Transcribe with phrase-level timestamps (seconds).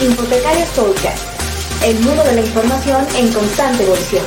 [0.00, 1.24] Infotecarios Podcast,
[1.84, 4.24] el mundo de la información en constante evolución.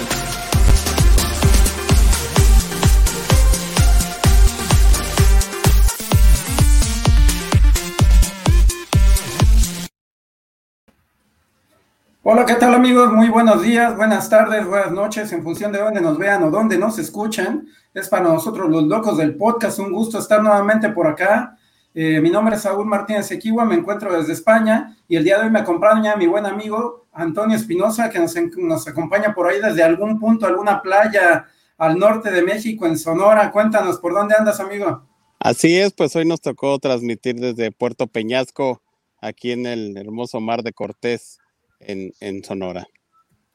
[12.24, 13.12] Hola, ¿qué tal amigos?
[13.12, 16.78] Muy buenos días, buenas tardes, buenas noches, en función de dónde nos vean o dónde
[16.78, 17.68] nos escuchan.
[17.94, 21.57] Es para nosotros los locos del podcast un gusto estar nuevamente por acá.
[22.00, 25.46] Eh, mi nombre es Saúl Martínez Equiwa, me encuentro desde España y el día de
[25.46, 29.82] hoy me acompaña mi buen amigo Antonio Espinosa, que nos, nos acompaña por ahí desde
[29.82, 33.52] algún punto, alguna playa al norte de México, en Sonora.
[33.52, 35.08] Cuéntanos, ¿por dónde andas, amigo?
[35.40, 38.84] Así es, pues hoy nos tocó transmitir desde Puerto Peñasco,
[39.20, 41.40] aquí en el hermoso mar de Cortés
[41.80, 42.86] en, Sonora.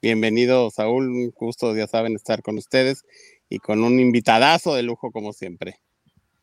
[0.00, 1.08] Bienvenido, Saúl.
[1.08, 3.04] Un gusto, ya saben, estar con ustedes
[3.48, 5.76] y con un invitadazo de lujo, como siempre.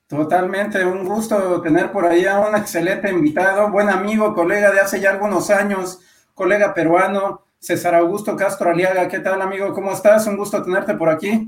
[0.09, 4.99] Totalmente, un gusto tener por ahí a un excelente invitado, buen amigo, colega de hace
[4.99, 5.99] ya algunos años,
[6.33, 9.07] colega peruano, César Augusto Castro Aliaga.
[9.07, 9.71] ¿Qué tal, amigo?
[9.71, 10.25] ¿Cómo estás?
[10.25, 11.47] Un gusto tenerte por aquí.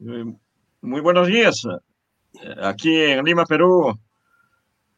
[0.00, 0.34] Eh,
[0.82, 1.66] muy buenos días.
[2.62, 3.98] Aquí en Lima, Perú,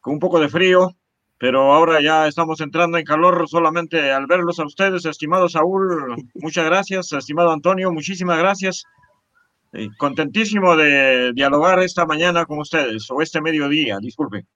[0.01, 0.97] con un poco de frío,
[1.39, 6.65] pero ahora ya estamos entrando en calor solamente al verlos a ustedes, estimado Saúl, muchas
[6.65, 8.85] gracias, estimado Antonio, muchísimas gracias.
[9.99, 14.47] Contentísimo de dialogar esta mañana con ustedes, o este mediodía, disculpe.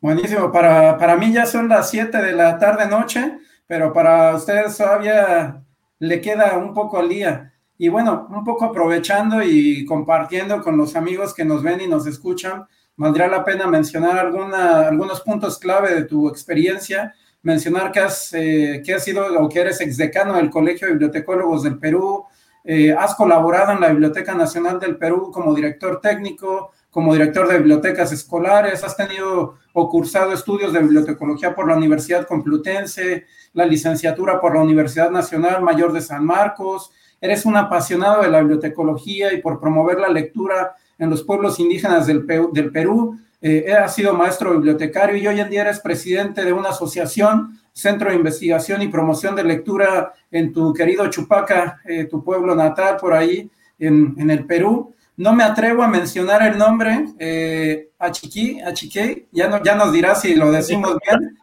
[0.00, 4.76] Buenísimo, para, para mí ya son las 7 de la tarde noche, pero para ustedes
[4.76, 5.62] todavía
[5.98, 7.52] le queda un poco al día.
[7.76, 12.06] Y bueno, un poco aprovechando y compartiendo con los amigos que nos ven y nos
[12.06, 12.64] escuchan,
[12.96, 18.82] valdría la pena mencionar alguna, algunos puntos clave de tu experiencia, mencionar que has, eh,
[18.84, 22.24] que has sido o que eres exdecano del Colegio de Bibliotecólogos del Perú,
[22.64, 27.58] eh, has colaborado en la Biblioteca Nacional del Perú como director técnico, como director de
[27.58, 34.40] bibliotecas escolares, has tenido o cursado estudios de bibliotecología por la Universidad Complutense, la licenciatura
[34.40, 39.40] por la Universidad Nacional Mayor de San Marcos, eres un apasionado de la bibliotecología y
[39.42, 43.18] por promover la lectura en los pueblos indígenas del, Perú.
[43.40, 48.10] Eh, ha sido maestro bibliotecario y hoy en día eres presidente de una asociación, Centro
[48.10, 53.12] de Investigación y Promoción de Lectura en tu querido Chupaca, eh, tu pueblo natal, por
[53.12, 54.92] ahí en, el Perú.
[55.16, 60.22] No me atrevo a mencionar el nombre, eh, Achiqui, Achique, ya, no, ya nos dirás
[60.22, 61.38] si lo decimos bien.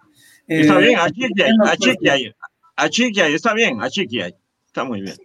[0.46, 2.34] está bien, Achiqui,
[2.76, 4.22] Achiqui, está bien, Achiqui,
[4.68, 5.16] está muy bien.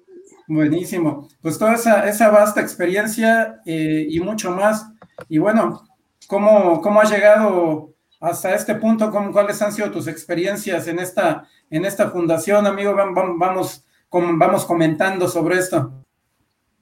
[0.47, 1.29] Buenísimo.
[1.41, 4.87] Pues toda esa, esa vasta experiencia eh, y mucho más.
[5.29, 5.83] Y bueno,
[6.29, 7.90] ¿cómo, ¿cómo has llegado
[8.21, 9.11] hasta este punto?
[9.11, 12.95] ¿Cómo, ¿Cuáles han sido tus experiencias en esta, en esta fundación, amigo?
[12.95, 15.93] Vamos, vamos comentando sobre esto.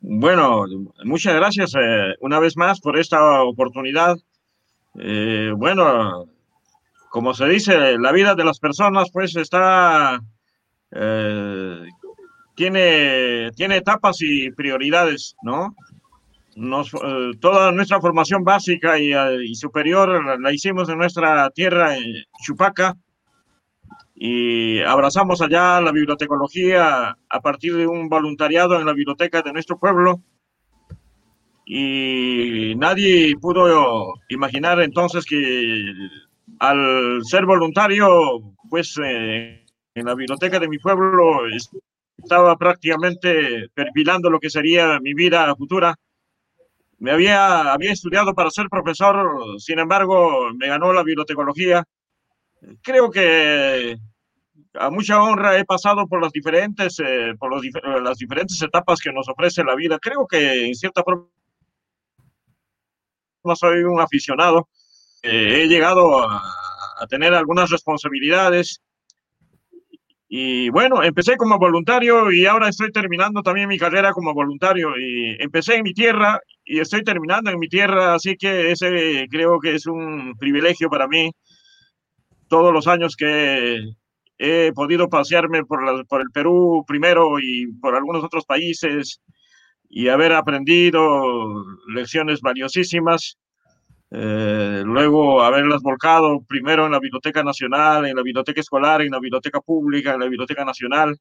[0.01, 0.65] Bueno,
[1.05, 4.17] muchas gracias eh, una vez más por esta oportunidad.
[4.99, 6.27] Eh, bueno,
[7.11, 10.21] como se dice, la vida de las personas pues está
[12.59, 15.77] tiene, tiene etapas y prioridades, ¿no?
[16.61, 22.97] Eh, toda nuestra formación básica y, eh, superior la, hicimos en nuestra tierra, en Chupaca,
[24.17, 29.79] y abrazamos allá la bibliotecología a partir de un voluntariado en la biblioteca de nuestro
[29.79, 30.21] pueblo.
[31.65, 35.95] Y nadie pudo imaginar entonces que
[36.59, 38.09] al ser voluntario,
[38.69, 39.65] pues eh,
[39.95, 41.43] en la biblioteca de mi pueblo
[42.17, 45.95] estaba prácticamente perfilando lo que sería mi vida futura.
[46.99, 51.85] Me había, había estudiado para ser profesor, sin embargo, me ganó la bibliotecología.
[52.83, 53.97] Creo que
[54.75, 57.63] a mucha honra he pasado por las diferentes, eh, por los,
[58.03, 59.99] las diferentes etapas que nos ofrece la vida.
[60.01, 61.29] Creo que en cierta forma
[63.55, 64.69] soy un aficionado.
[65.23, 66.43] Eh, he llegado a,
[67.01, 68.83] a, tener algunas responsabilidades
[70.29, 74.91] y bueno, empecé como voluntario y ahora estoy terminando también mi carrera como voluntario.
[74.99, 79.59] Y empecé en mi tierra y estoy terminando en mi tierra, así que ese creo
[79.59, 81.33] que es un privilegio para mí.
[82.49, 83.81] Todos los años que
[84.39, 89.21] he podido pasearme por, por el Perú primero y por algunos otros países
[89.89, 93.39] y haber aprendido lecciones valiosísimas
[94.11, 99.21] eh, luego haberlas volcado primero en la Biblioteca Nacional, en la Biblioteca Escolar, en la
[99.21, 101.19] Biblioteca Pública, en la Biblioteca Nacional.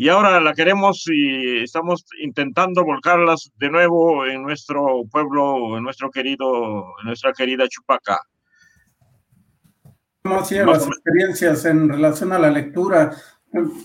[0.00, 6.08] Y ahora la queremos y estamos intentando volcarlas de nuevo en nuestro pueblo, en nuestro
[6.08, 8.20] querido, en nuestra querida Chupaca.
[10.22, 13.12] ¿Cómo han las experiencias en relación a la lectura?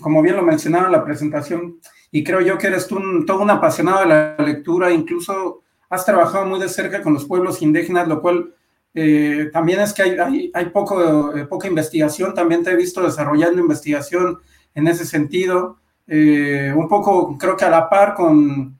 [0.00, 1.80] Como bien lo mencionaba en la presentación,
[2.12, 6.46] y creo yo que eres tú todo un apasionado de la lectura, incluso has trabajado
[6.46, 8.54] muy de cerca con los pueblos indígenas, lo cual
[8.96, 13.60] Eh, también es que hay, hay, poco, eh, poca investigación, también te he visto desarrollando
[13.60, 14.38] investigación
[14.76, 18.78] en ese sentido, eh, un poco creo que a la par con,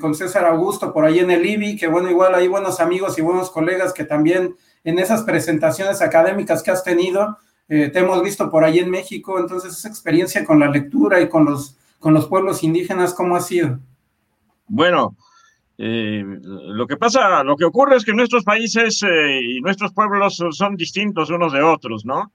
[0.00, 3.22] con César Augusto por ahí en el IBI, que bueno, igual hay buenos amigos y
[3.22, 8.64] buenos colegas que también en esas presentaciones académicas que has tenido, te hemos visto por
[8.64, 12.62] ahí en México, entonces esa experiencia con la lectura y con los, con los pueblos
[12.62, 13.78] indígenas, ¿cómo ha sido?
[14.68, 15.16] Bueno,
[15.80, 20.42] eh, lo que pasa, lo que ocurre es que nuestros países eh, y nuestros pueblos
[20.50, 22.32] son distintos unos de otros, ¿no?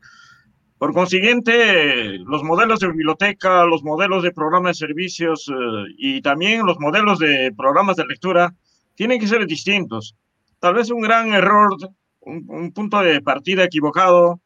[0.84, 5.54] Por consiguiente, los modelos de biblioteca, los modelos de programa de servicios eh,
[5.98, 8.54] y también los modelos de programas de lectura
[8.94, 10.18] tienen que ser distintos.
[10.60, 11.78] Tal vez un gran error,
[12.20, 14.42] un, un punto de partida equivocado,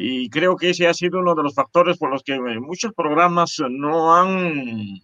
[0.00, 3.60] y creo que ese ha sido uno de los factores por los que muchos programas
[3.68, 5.00] no han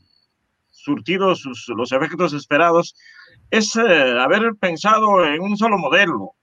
[0.70, 2.94] surtido sus, los efectos esperados,
[3.50, 6.37] es eh, haber pensado en un solo modelo.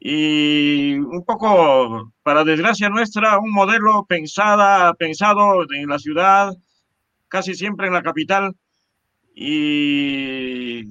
[0.00, 6.52] Y un poco, para desgracia nuestra, un modelo pensada, pensado en la ciudad,
[7.28, 8.54] casi siempre en la capital,
[9.34, 10.82] y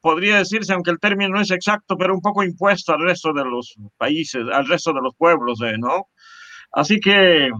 [0.00, 3.44] podría decirse, aunque el término no es exacto, pero un poco impuesto al resto de
[3.44, 6.08] los países, al resto de los pueblos, eh, ¿no?
[6.72, 7.50] Así que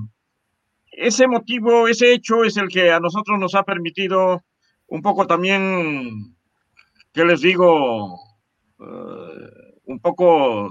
[0.90, 4.43] ese motivo, ese hecho es el que a nosotros nos ha permitido
[4.88, 6.37] un poco también,
[7.12, 8.19] ¿qué les digo?
[8.79, 10.71] Eh, un poco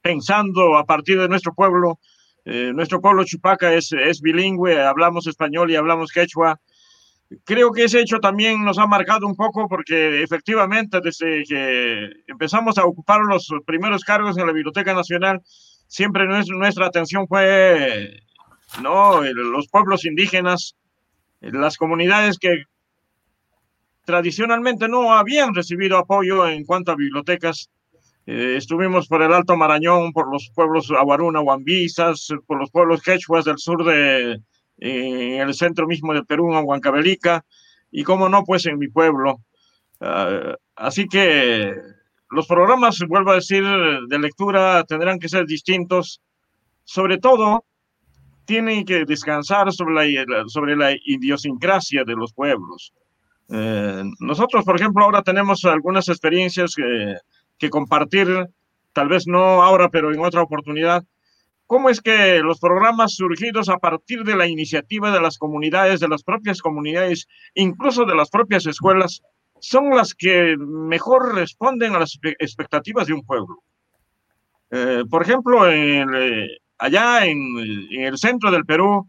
[0.00, 1.98] pensando a partir de nuestro pueblo.
[2.44, 6.60] Eh, nuestro pueblo Chupaca es, es bilingüe, hablamos español y hablamos quechua.
[7.44, 12.78] Creo que ese hecho también nos ha marcado un poco porque efectivamente desde que empezamos
[12.78, 15.42] a ocupar los primeros cargos en la Biblioteca Nacional,
[15.88, 18.22] siempre nuestra, atención fue
[18.80, 19.22] ¿no?
[19.22, 20.76] los pueblos indígenas,
[21.40, 22.62] las comunidades que
[24.04, 27.70] tradicionalmente no habían recibido apoyo en cuanto a bibliotecas.
[28.26, 33.44] Eh, estuvimos por el Alto Marañón, por los pueblos Aguaruna, Huambizas, por los pueblos quechuas
[33.44, 34.40] del sur de,
[34.78, 37.44] en el centro mismo del Perú, en Huancavelica,
[37.90, 39.36] y cómo no, pues en mi pueblo.
[40.00, 41.72] Uh, así que
[42.30, 43.64] los programas, vuelvo a decir,
[44.08, 46.20] de lectura tendrán que ser distintos.
[46.84, 47.64] Sobre todo,
[48.44, 52.92] tienen que descansar sobre la, sobre la idiosincrasia de los pueblos.
[53.48, 57.16] Eh, nosotros, por ejemplo, ahora tenemos algunas experiencias que,
[57.58, 58.48] que compartir,
[58.92, 61.04] tal vez no ahora, pero en otra oportunidad.
[61.66, 66.08] ¿Cómo es que los programas surgidos a partir de la iniciativa de las comunidades, de
[66.08, 69.22] las propias comunidades, incluso de las propias escuelas,
[69.58, 73.62] son las que mejor responden a las expectativas de un pueblo?
[74.70, 76.48] Eh, por ejemplo, en, eh,
[76.78, 77.38] allá en,
[77.90, 79.08] en, el centro del Perú,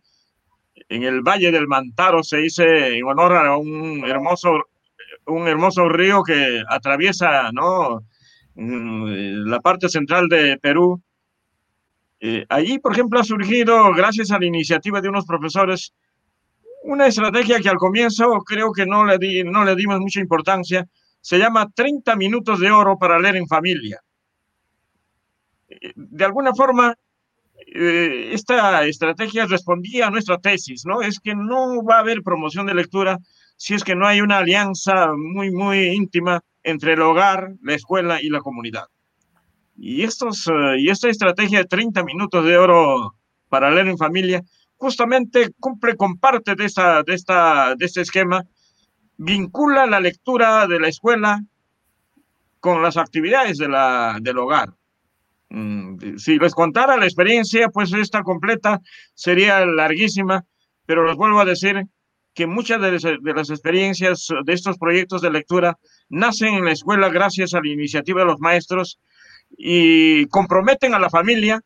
[0.90, 4.64] en el Valle del Mantaro se dice en honor a un hermoso,
[5.26, 8.04] un hermoso río que atraviesa ¿no?
[8.58, 11.00] Mm, la parte central de Perú.
[12.20, 15.94] Eh, allí, por ejemplo, ha surgido, gracias a la iniciativa de unos profesores,
[16.84, 20.88] una estrategia que al comienzo creo que no le, di, no le dimos mucha importancia.
[21.22, 24.02] Se llama 30 minutos de oro para leer en familia.
[25.70, 26.96] Eh, de alguna forma,
[27.68, 31.04] eh, esta estrategia respondía a nuestra tesis, ¿no?
[31.04, 33.20] Es que no va a haber promoción de lectura
[33.58, 38.22] si es que no hay una alianza muy, muy íntima entre el hogar, la escuela
[38.22, 38.86] y la comunidad.
[39.76, 43.16] Y, estos, uh, y esta estrategia de 30 minutos de oro
[43.50, 44.44] para leer en familia
[44.78, 48.44] justamente cumple con parte de, esta, de, esta, de este esquema,
[49.18, 51.42] vincula la lectura de la escuela
[52.60, 54.74] con las actividades de la, del hogar.
[55.50, 58.82] Mm, si les contara la experiencia, pues esta completa
[59.16, 60.46] sería larguísima,
[60.86, 61.88] pero les vuelvo a decir
[62.38, 67.56] que muchas de, las experiencias de estos proyectos de lectura nacen en la escuela gracias
[67.56, 69.00] a la iniciativa de los maestros
[69.58, 71.62] y comprometen a la familia,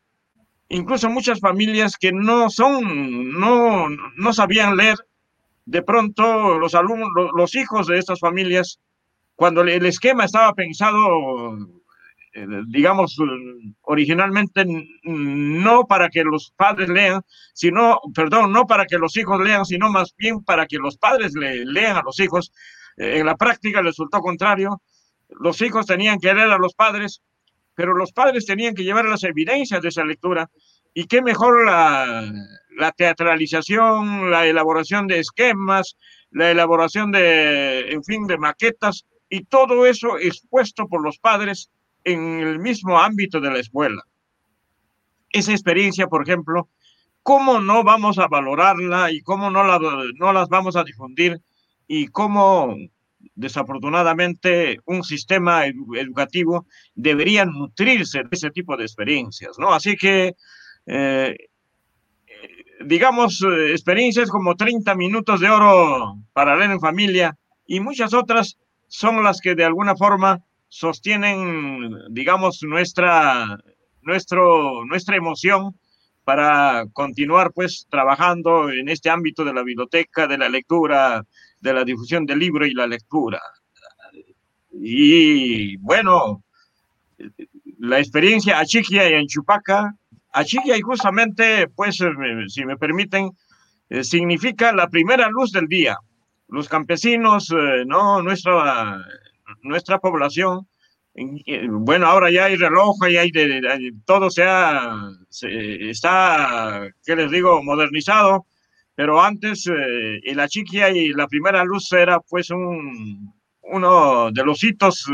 [0.70, 4.96] incluso muchas familias que no son, no, no sabían leer,
[5.66, 8.80] de pronto los alumnos, los hijos de estas familias,
[9.36, 11.68] cuando el esquema estaba pensado
[12.68, 13.18] digamos,
[13.82, 14.66] originalmente
[15.04, 17.22] no para que los padres lean,
[17.54, 21.34] sino, perdón, no para que los hijos lean, sino más bien para que los padres
[21.34, 22.54] le, lean a los hijos.
[22.98, 24.82] Eh, en la práctica resultó contrario.
[25.30, 27.22] Los hijos tenían que leer a los padres,
[27.76, 30.50] pero los padres tenían que llevar las evidencias de esa lectura.
[30.94, 32.32] Y qué mejor la,
[32.78, 35.98] la teatralización, la elaboración de esquemas,
[36.32, 41.70] la elaboración de, en fin, de maquetas, y todo eso expuesto por los padres
[42.04, 44.04] en el mismo ámbito de la escuela.
[45.32, 46.70] Esa experiencia, por ejemplo,
[47.24, 49.80] ¿cómo no vamos a valorarla y cómo no, la,
[50.16, 51.42] no las vamos a difundir
[51.88, 52.76] y cómo
[53.36, 56.66] desafortunadamente un sistema educativo
[56.96, 59.74] debería nutrirse de ese tipo de experiencias, ¿no?
[59.74, 60.36] Así que,
[60.86, 61.36] eh,
[62.86, 68.58] digamos, eh, experiencias como 30 minutos de oro para leer en familia y muchas otras
[68.88, 73.58] son las que de alguna forma sostienen, digamos, nuestra,
[74.02, 75.78] nuestro, nuestra emoción
[76.24, 81.26] para continuar pues trabajando en este ámbito de la biblioteca, de la lectura,
[81.60, 83.42] de la difusión del libro y la lectura.
[84.72, 86.42] Y bueno,
[87.80, 89.94] la experiencia a Chiquia y en Chupaca,
[90.32, 92.08] a Chiquia y justamente, pues, eh,
[92.48, 93.32] si me permiten,
[93.90, 95.98] eh, significa la primera luz del día.
[96.48, 99.06] Los campesinos, eh, no, nuestra,
[99.64, 100.68] nuestra población,
[101.70, 103.32] bueno, ahora ya hay reloj, y hay
[104.06, 108.46] todo se, está, ¿qué les digo?, modernizado,
[108.96, 114.64] pero antes eh, la chiquia y la primera luz era pues un, uno de los
[114.64, 115.06] hitos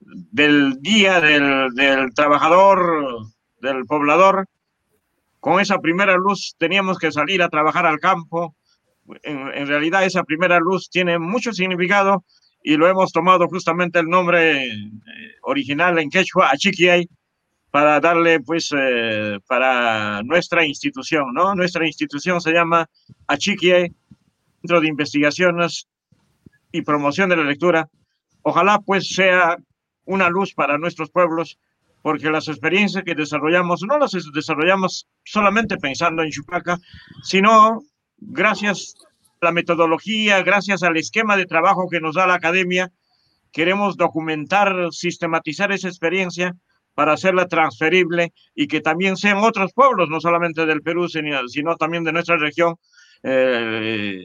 [0.00, 3.26] del día del, del trabajador,
[3.60, 4.46] del poblador.
[5.40, 8.54] Con esa primera luz teníamos que salir a trabajar al campo.
[9.24, 12.24] En realidad esa primera luz tiene mucho significado
[12.62, 14.90] y lo hemos tomado justamente el nombre eh,
[15.42, 17.08] original en quechua, Achiquiay,
[17.70, 21.54] para darle pues eh, para nuestra institución, ¿no?
[21.54, 22.88] Nuestra institución se llama
[23.26, 23.90] Achiquiay,
[24.60, 25.88] Centro de Investigaciones
[26.70, 27.88] y Promoción de la Lectura.
[28.42, 29.56] Ojalá pues sea
[30.04, 31.58] una luz para nuestros pueblos,
[32.02, 36.78] porque las experiencias que desarrollamos no las desarrollamos solamente pensando en Chupaca,
[37.22, 37.82] sino
[38.18, 38.94] gracias
[39.42, 42.92] la metodología, gracias al esquema de trabajo que nos da la academia,
[43.50, 46.54] queremos documentar, sistematizar esa experiencia
[46.94, 52.04] para hacerla transferible y que también sean otros pueblos, no solamente del Perú, sino, también
[52.04, 52.76] de nuestra región,
[53.24, 54.20] eh,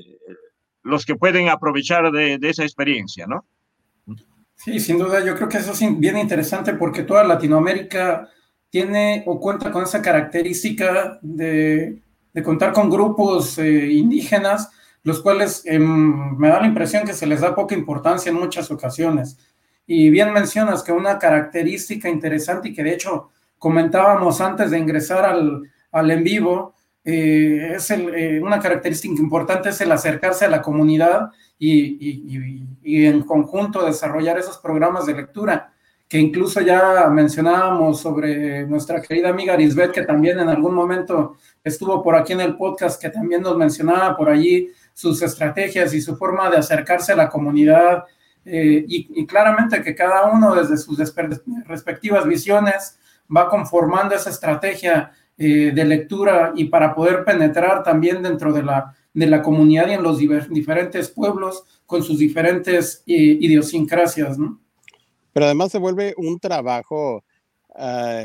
[0.84, 3.46] los que pueden aprovechar de, esa experiencia, ¿no?
[4.56, 8.30] Sí, sin duda, yo creo que eso es bien interesante porque toda Latinoamérica
[8.70, 12.02] tiene o cuenta con esa característica de,
[12.44, 14.72] contar con grupos eh, indígenas
[15.08, 18.70] los cuales em, me da la impresión que se les da poca importancia en muchas
[18.70, 19.38] ocasiones.
[19.86, 25.24] Y bien mencionas que una característica interesante y que de hecho comentábamos antes de ingresar
[25.24, 25.62] al,
[25.94, 26.74] al en vivo,
[27.06, 31.72] eh, es el, eh, una característica importante es el acercarse a la comunidad y,
[32.06, 35.72] y, y, en conjunto desarrollar esos programas de lectura,
[36.10, 42.04] que incluso ya mencionábamos sobre nuestra querida amiga Lisbeth, que también en algún momento estuvo
[42.04, 46.18] por aquí en el podcast, que también nos mencionaba por allí sus estrategias y su
[46.18, 48.06] forma de acercarse a la comunidad
[48.44, 50.98] eh, y, claramente que cada uno desde sus
[51.68, 52.98] respectivas visiones
[53.30, 58.96] va conformando esa estrategia eh, de lectura y para poder penetrar también dentro de la,
[59.14, 64.36] de la comunidad y en los diferentes pueblos con sus diferentes eh, idiosincrasias.
[65.32, 67.24] Pero además se vuelve un trabajo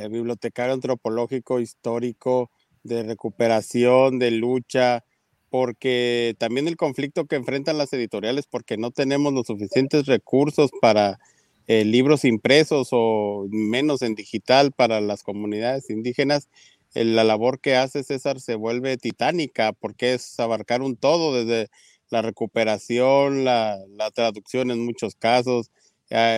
[0.09, 2.50] bibliotecario antropológico, histórico,
[2.83, 5.05] de recuperación, de lucha,
[5.53, 11.19] porque también el conflicto que enfrentan las editoriales, porque no tenemos los suficientes recursos para
[11.67, 16.49] eh, libros impresos o menos en digital para las comunidades indígenas,
[16.95, 21.69] eh, la labor que hace César se vuelve titánica, porque es abarcar un todo, desde
[22.09, 23.79] la recuperación, la,
[24.15, 25.71] traducción en muchos casos.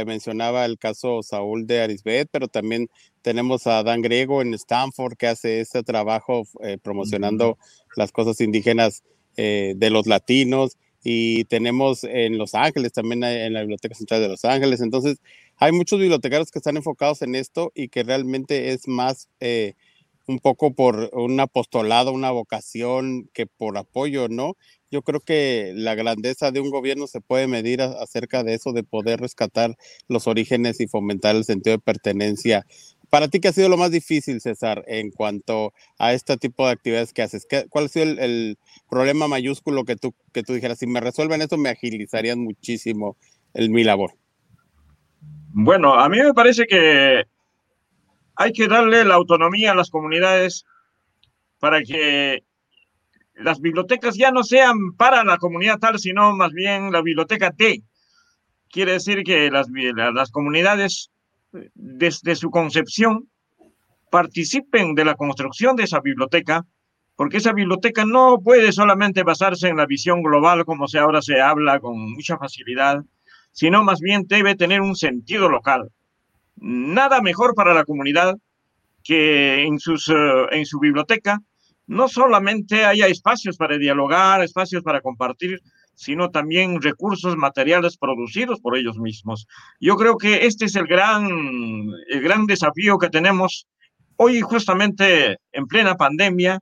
[0.06, 2.88] mencionaba el caso Saúl de Arisbet, pero también
[3.24, 7.56] tenemos a Dan Griego en Stanford que hace ese trabajo eh, promocionando
[7.96, 9.02] las cosas indígenas
[9.38, 14.28] eh, de los latinos y tenemos en Los Ángeles también en la Biblioteca Central de
[14.28, 14.82] Los Ángeles.
[14.82, 15.18] Entonces,
[15.56, 19.72] hay muchos bibliotecarios que están enfocados en esto y que realmente es más eh,
[20.26, 24.56] un poco por un apostolado, una vocación que por apoyo, ¿no?
[24.90, 28.84] Yo creo que la grandeza de un gobierno se puede medir acerca de eso, de
[28.84, 29.76] poder rescatar
[30.08, 32.64] los orígenes y fomentar el sentido de pertenencia
[33.14, 36.73] para ti, ¿qué ha sido lo más difícil, César, en cuanto a este tipo de
[36.73, 37.47] actividades que haces?
[37.68, 38.59] ¿Cuál ha sido el,
[38.90, 40.80] problema mayúsculo que tú, que tú dijeras?
[40.80, 43.16] Si me resuelven eso, me agilizarían muchísimo
[43.52, 44.14] el, mi labor.
[45.52, 47.23] Bueno, a mí me parece que
[48.35, 50.64] hay que darle la autonomía a las comunidades
[51.61, 52.42] para que
[53.35, 57.80] las bibliotecas ya no sean para la comunidad tal, sino más bien la biblioteca T.
[58.71, 61.12] Quiere decir que las, las comunidades
[61.75, 63.28] desde su concepción,
[64.11, 66.64] participen de la construcción de esa biblioteca,
[67.16, 71.40] porque esa biblioteca no puede solamente basarse en la visión global, como se ahora se
[71.40, 73.02] habla con mucha facilidad,
[73.52, 75.90] sino más bien debe tener un sentido local.
[76.56, 78.37] Nada mejor para la comunidad
[79.02, 81.40] que en, sus, eh, en su biblioteca
[81.87, 85.61] no solamente haya espacios para dialogar, espacios para compartir,
[85.94, 89.46] sino también recursos materiales producidos por ellos mismos.
[89.80, 91.28] Yo creo que este es el gran,
[92.08, 93.66] el gran desafío que tenemos
[94.16, 96.60] hoy justamente en plena pandemia.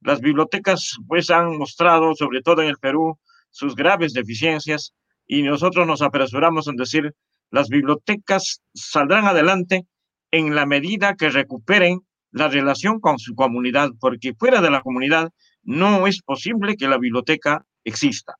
[0.00, 3.18] Las bibliotecas pues han mostrado, sobre todo en el Perú,
[3.50, 4.94] sus graves deficiencias
[5.26, 7.14] y nosotros nos apresuramos en decir,
[7.50, 9.86] las bibliotecas saldrán adelante
[10.30, 15.30] en la medida que recuperen la relación con su comunidad, porque fuera de la comunidad
[15.62, 18.34] no es posible que la biblioteca exista.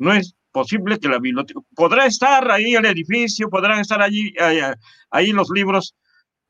[0.00, 4.32] No es posible que la biblioteca, podrá estar ahí el edificio, podrán estar allí,
[5.10, 5.94] ahí, los libros,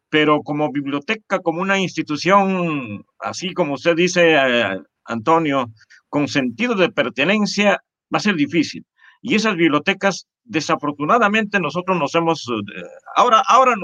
[0.08, 5.68] pero como biblioteca, como una institución, así como usted dice, eh, Antonio,
[6.08, 7.82] con sentido de pertenencia,
[8.14, 8.86] va a ser difícil.
[9.20, 12.82] Y esas bibliotecas, desafortunadamente, nosotros nos hemos, eh,
[13.16, 13.74] ahora, ahora,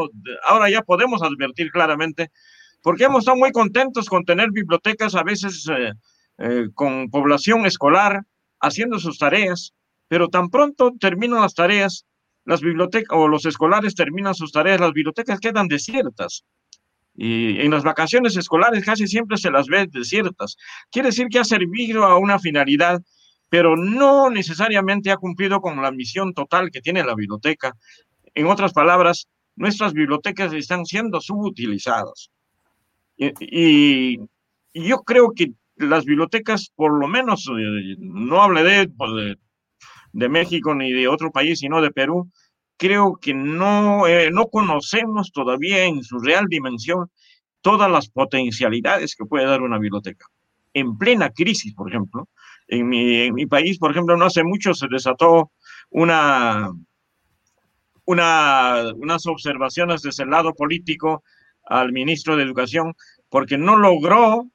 [0.44, 2.30] ahora ya podemos advertir claramente,
[2.82, 5.66] porque hemos estado muy contentos con tener bibliotecas a veces
[6.38, 8.22] eh, con población escolar
[8.60, 9.72] haciendo sus tareas,
[10.08, 12.06] pero tan pronto terminan las tareas,
[12.44, 16.44] las bibliotecas o los escolares terminan sus tareas, las bibliotecas quedan desiertas.
[17.14, 20.56] Y en las vacaciones escolares casi siempre se las ve desiertas.
[20.90, 23.02] Quiere decir que ha servido a una finalidad
[23.48, 27.76] pero no necesariamente ha cumplido con la misión total que tiene la biblioteca.
[28.34, 32.30] En otras palabras, nuestras bibliotecas están siendo subutilizadas.
[33.16, 34.18] Y,
[34.74, 39.38] yo creo que las bibliotecas, por lo menos, eh, no hablé pues, de,
[40.12, 42.30] de, México ni de otro país, sino de Perú,
[42.76, 47.10] creo que no, eh, no conocemos todavía en su real dimensión
[47.60, 50.26] todas las potencialidades que puede dar una biblioteca.
[50.72, 52.28] En plena crisis, por ejemplo,
[52.68, 55.52] en mi, país, por ejemplo, no hace mucho se desató
[55.90, 56.70] una,
[58.04, 61.22] una, unas observaciones desde el lado político
[61.64, 62.94] al ministro de Educación
[63.28, 64.50] porque no logró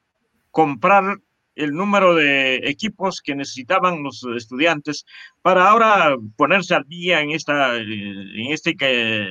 [0.52, 1.18] comprar
[1.54, 5.04] el número de equipos que necesitaban los estudiantes
[5.42, 8.74] para ahora ponerse al día en esta, en este,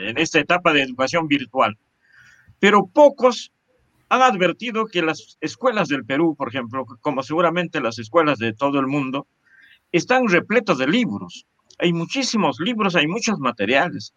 [0.10, 1.78] en esta etapa de educación virtual.
[2.60, 3.52] Pero pocos
[4.10, 8.80] han advertido que las escuelas del Perú, por ejemplo, como seguramente las escuelas de todo
[8.80, 9.26] el mundo,
[9.92, 11.48] están repletas de libros.
[11.80, 14.14] Hay muchísimos libros, hay muchos materiales.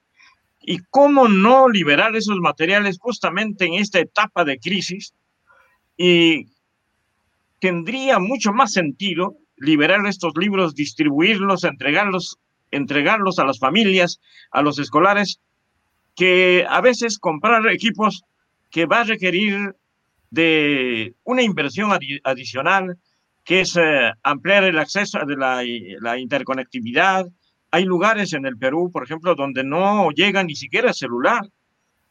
[0.60, 5.14] ¿Y cómo no liberar esos materiales justamente en esta etapa de crisis?
[5.96, 6.48] Y
[7.64, 12.36] tendría mucho más sentido liberar estos libros, distribuirlos, entregarlos,
[12.70, 15.40] entregarlos a las familias, a los escolares,
[16.14, 18.24] que a veces comprar equipos
[18.70, 19.74] que va a requerir
[20.28, 21.90] de una inversión
[22.22, 22.98] adicional
[23.44, 25.62] que es eh, ampliar el acceso de la,
[26.00, 27.26] la, interconectividad.
[27.70, 31.48] Hay lugares en el Perú, por ejemplo, donde no llega ni siquiera celular.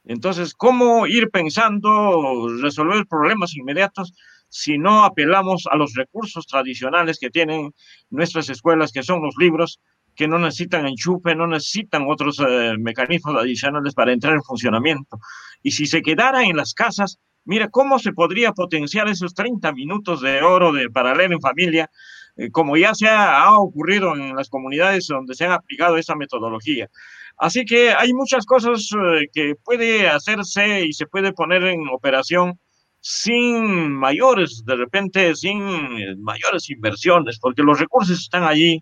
[0.03, 4.13] Entonces, ¿cómo ir pensando resolver problemas inmediatos
[4.53, 7.73] si no apelamos a los recursos tradicionales que tienen
[8.09, 9.79] nuestras escuelas, que son los libros,
[10.15, 15.19] que no necesitan enchufe, no necesitan otros eh, mecanismos adicionales para entrar en funcionamiento?
[15.63, 20.21] Y si se quedara en las casas, Mira cómo se podría potenciar esos 30 minutos
[20.21, 21.91] de oro de paralelo en familia,
[22.37, 26.89] eh, como ya se ha, ocurrido en las comunidades donde se ha aplicado esa metodología.
[27.37, 32.59] Así que hay muchas cosas eh, que puede hacerse y se puede poner en operación
[33.05, 38.81] sin mayores, de repente, sin eh, mayores inversiones, porque los recursos están allí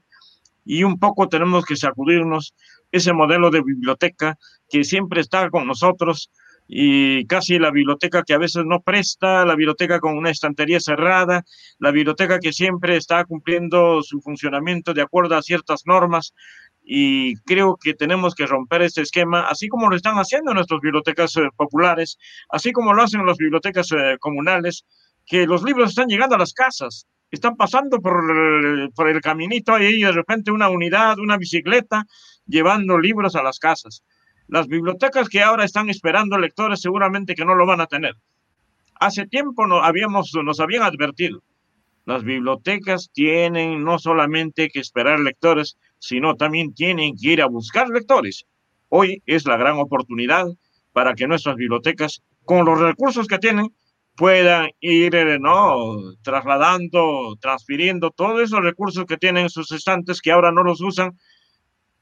[0.63, 2.53] y un poco tenemos que sacudirnos
[2.91, 4.37] ese modelo de biblioteca
[4.69, 6.29] que siempre está con nosotros,
[6.73, 11.43] y casi la biblioteca que a veces no presta, la biblioteca con una estantería cerrada,
[11.79, 16.33] la biblioteca que siempre está cumpliendo su funcionamiento de acuerdo a ciertas normas.
[16.83, 21.37] Y creo que tenemos que romper este esquema, así como lo están haciendo nuestras bibliotecas
[21.37, 22.17] eh, populares,
[22.49, 24.85] así como lo hacen las bibliotecas eh, comunales,
[25.25, 29.79] que los libros están llegando a las casas, están pasando por, eh, por el caminito
[29.79, 32.05] y de repente una unidad, una bicicleta,
[32.45, 34.03] llevando libros a las casas.
[34.47, 38.15] Las bibliotecas que ahora están esperando lectores seguramente que no lo van a tener.
[38.99, 41.41] Hace tiempo no habíamos, nos habían advertido.
[42.05, 47.87] Las bibliotecas tienen no solamente que esperar lectores, sino también tienen que ir a buscar
[47.87, 48.45] lectores.
[48.89, 50.47] Hoy es la gran oportunidad
[50.91, 53.73] para que nuestras bibliotecas, con los recursos que tienen,
[54.17, 56.15] puedan ir ¿no?
[56.23, 61.17] trasladando, transfiriendo todos esos recursos que tienen en sus estantes que ahora no los usan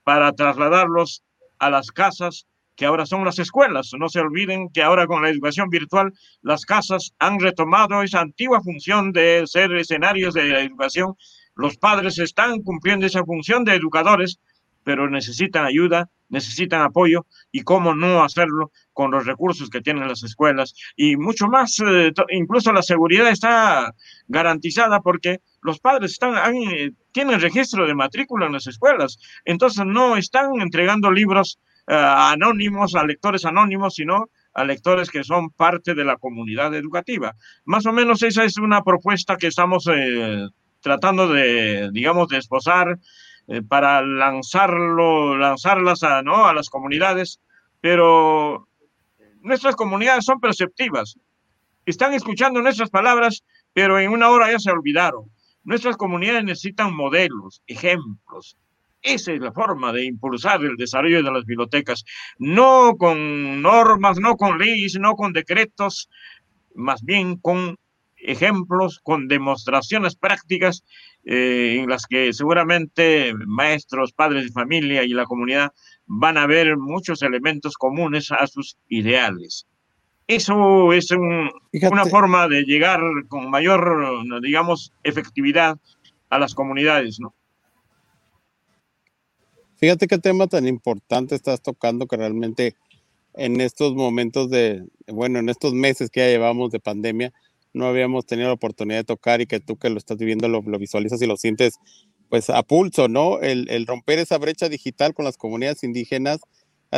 [0.04, 1.24] para trasladarlos
[1.60, 3.92] a las casas que ahora son las escuelas.
[4.00, 8.62] No se olviden que ahora con la educación virtual las casas han retomado esa antigua
[8.62, 11.16] función de ser escenarios de la educación.
[11.60, 14.39] Los padres están cumpliendo esa función de educadores,
[14.86, 20.24] pero necesitan ayuda, necesitan apoyo y cómo no hacerlo con los recursos que tienen las
[20.24, 23.93] escuelas y mucho más, eh, incluso la seguridad está
[24.30, 30.62] garantizada porque los padres eh, tienen registro de matrícula en las escuelas, entonces no están
[30.62, 36.15] entregando libros eh, anónimos a lectores anónimos, sino a lectores que son parte de la
[36.15, 37.36] comunidad educativa.
[37.65, 39.89] Más o menos esa es una propuesta que estamos
[40.82, 43.00] tratando de, digamos, de esposar
[43.68, 46.46] para lanzarlo, lanzarlas a, ¿no?
[46.46, 47.39] a las comunidades,
[47.82, 48.68] pero
[49.42, 51.15] nuestras comunidades son perceptivas.
[51.86, 55.32] Están escuchando nuestras palabras, pero en una hora ya se olvidaron.
[55.63, 58.58] Nuestras comunidades necesitan modelos, ejemplos.
[59.02, 62.04] Esa es la forma de impulsar el desarrollo de las bibliotecas,
[62.38, 66.10] no con normas, no con leyes, no con decretos,
[66.76, 67.78] más bien con
[68.21, 70.84] ejemplos, con demostraciones prácticas
[71.25, 75.71] eh, en las que seguramente maestros, padres de familia y la comunidad
[76.05, 79.67] van a ver muchos elementos comunes a sus ideales.
[80.27, 85.79] Eso es una forma de llegar con mayor, digamos, efectividad
[86.29, 87.34] a las comunidades, ¿no?
[89.77, 92.75] Fíjate qué tema tan importante estás tocando que realmente
[93.34, 97.34] en estos momentos de, bueno, en estos meses que ya llevamos de pandemia,
[97.73, 100.62] no habíamos tenido la oportunidad de tocar y que tú que lo estás viviendo lo,
[100.62, 101.75] visualizas y lo sientes
[102.29, 103.39] pues a pulso, ¿no?
[103.39, 106.41] El, el romper esa brecha digital con las comunidades indígenas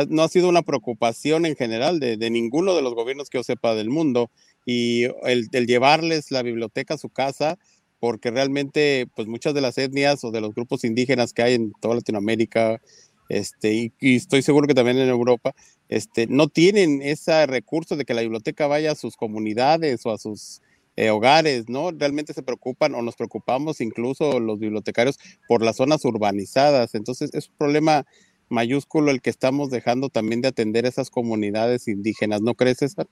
[0.08, 3.74] no ha sido una preocupación en general de, ninguno de los gobiernos que yo sepa
[3.74, 4.30] del mundo
[4.64, 7.58] y el, llevarles la biblioteca a su casa
[8.00, 11.72] porque realmente pues muchas de las etnias o de los grupos indígenas que hay en
[11.80, 12.80] toda Latinoamérica
[13.28, 15.54] este, y, estoy seguro que también en Europa,
[15.88, 20.18] este, no tienen ese recurso de que la biblioteca vaya a sus comunidades o a
[20.18, 20.60] sus
[20.96, 21.90] eh, hogares, ¿no?
[21.90, 26.94] Realmente se preocupan o nos preocupamos incluso los bibliotecarios por las zonas urbanizadas.
[26.94, 28.04] Entonces es un problema
[28.48, 33.06] mayúsculo el que estamos dejando también de atender esas comunidades indígenas, ¿no crees, César?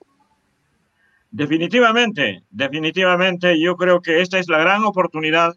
[1.31, 5.55] Definitivamente, definitivamente, yo creo que esta es la gran oportunidad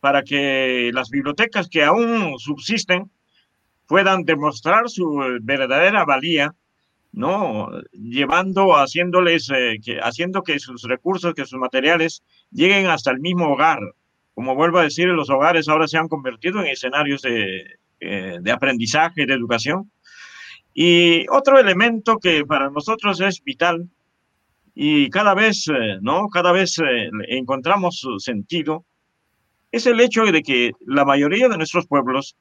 [0.00, 3.10] para que las bibliotecas que aún subsisten
[3.86, 6.54] puedan demostrar su verdadera valía,
[7.18, 7.68] ¿no?
[7.92, 13.80] Llevando, haciéndoles, eh, haciendo que sus recursos, que sus materiales lleguen hasta el mismo hogar.
[14.34, 18.52] Como vuelvo a decir, los hogares ahora se han convertido en escenarios de, eh, de
[18.52, 19.90] aprendizaje, de educación.
[20.72, 23.88] Y otro elemento que para nosotros es vital
[24.72, 26.28] y cada vez, eh, ¿no?
[26.28, 26.76] Cada vez
[27.28, 28.84] encontramos sentido,
[29.72, 32.36] es el hecho de que la mayoría de nuestros pueblos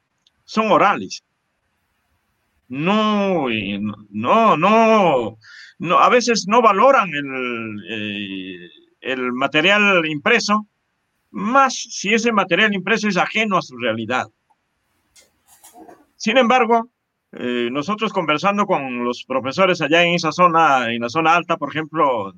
[0.46, 1.24] son orales.
[2.70, 3.48] No,
[4.10, 5.38] no, no,
[5.80, 10.68] no a veces no valoran el, el material impreso,
[11.32, 14.28] más si ese material impreso es ajeno a su realidad.
[16.16, 16.90] Sin embargo,
[17.34, 21.70] eh, nosotros conversando con los profesores allá en esa zona, en la zona alta, por
[21.70, 22.34] ejemplo,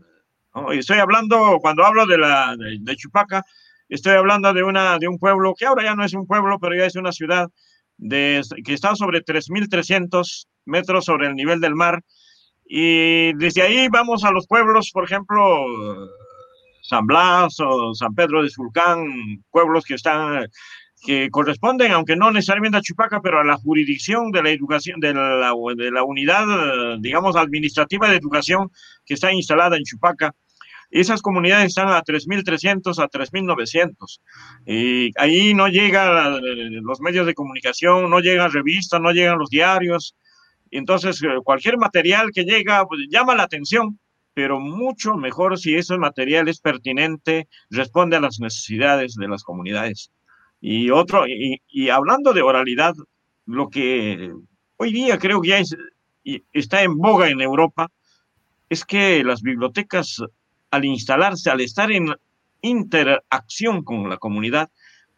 [0.71, 3.45] estoy hablando, cuando hablo de, la, de, Chupaca,
[3.87, 6.75] estoy hablando de, una, de un pueblo que ahora ya no es un pueblo, pero
[6.75, 7.49] ya es una ciudad
[7.99, 12.03] de, que está sobre 3.300 metros sobre el nivel del mar.
[12.65, 15.65] Y desde ahí vamos a los pueblos, por ejemplo,
[16.81, 20.47] San Blas o San Pedro de Sulcán, pueblos que están
[21.01, 25.13] que corresponden, aunque no necesariamente a Chupaca, pero a la jurisdicción de la educación, de
[25.13, 26.45] la, de la unidad,
[26.99, 28.69] digamos, administrativa de educación
[29.05, 30.35] que está instalada en Chupaca.
[30.91, 34.19] Esas comunidades están a 3.300 a 3.900.
[34.65, 36.41] Y ahí no llegan
[36.83, 40.15] los medios de comunicación, no llegan revistas, no llegan los diarios.
[40.71, 43.99] Entonces, eh, cualquier material que llega pues, llama la atención,
[44.33, 50.11] pero mucho mejor si ese material es pertinente, responde a las necesidades de las comunidades.
[50.61, 52.93] Y otro, y, hablando de oralidad,
[53.45, 54.31] lo que
[54.77, 55.61] hoy día creo que ya
[56.53, 57.89] está en boga en Europa
[58.67, 60.21] es que las bibliotecas,
[60.71, 62.13] al instalarse, al estar en
[62.61, 64.69] interacción con la comunidad,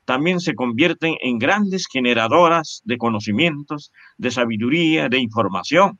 [0.05, 5.99] también se convierten en grandes generadoras de conocimientos, de sabiduría, de información.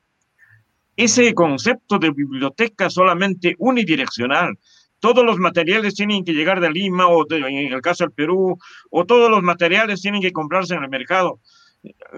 [0.98, 4.58] Ese concepto de biblioteca solamente unidireccional,
[5.00, 8.58] todos los materiales tienen que llegar de Lima o en el caso del Perú,
[8.90, 11.40] o todos los materiales tienen que comprarse en el mercado.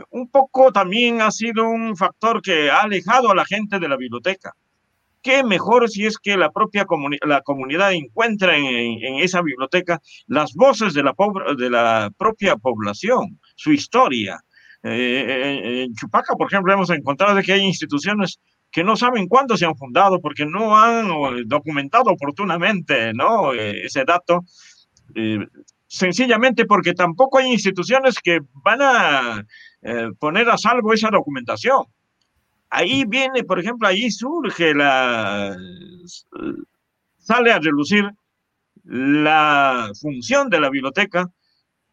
[0.10, 3.96] Un poco también ha sido un factor que ha alejado a la gente de la
[3.96, 4.54] biblioteca.
[5.24, 6.86] ¿Qué mejor si es que la propia
[7.26, 14.40] la comunidad encuentra en, esa biblioteca las voces de la, propia población, su historia?
[14.84, 18.40] Eh, en Chupaca, por ejemplo, hemos encontrado que hay instituciones
[18.74, 23.54] que no saben cuándo se han fundado porque no han eh, documentado oportunamente ¿no?
[23.54, 24.44] Eh, ese dato,
[25.16, 25.38] eh,
[25.88, 29.46] sencillamente porque tampoco hay instituciones que van a
[30.18, 31.84] poner a salvo esa documentación.
[32.76, 35.56] Ahí viene, por ejemplo, ahí surge la,
[37.20, 38.04] sale a relucir
[38.84, 41.30] la función de la biblioteca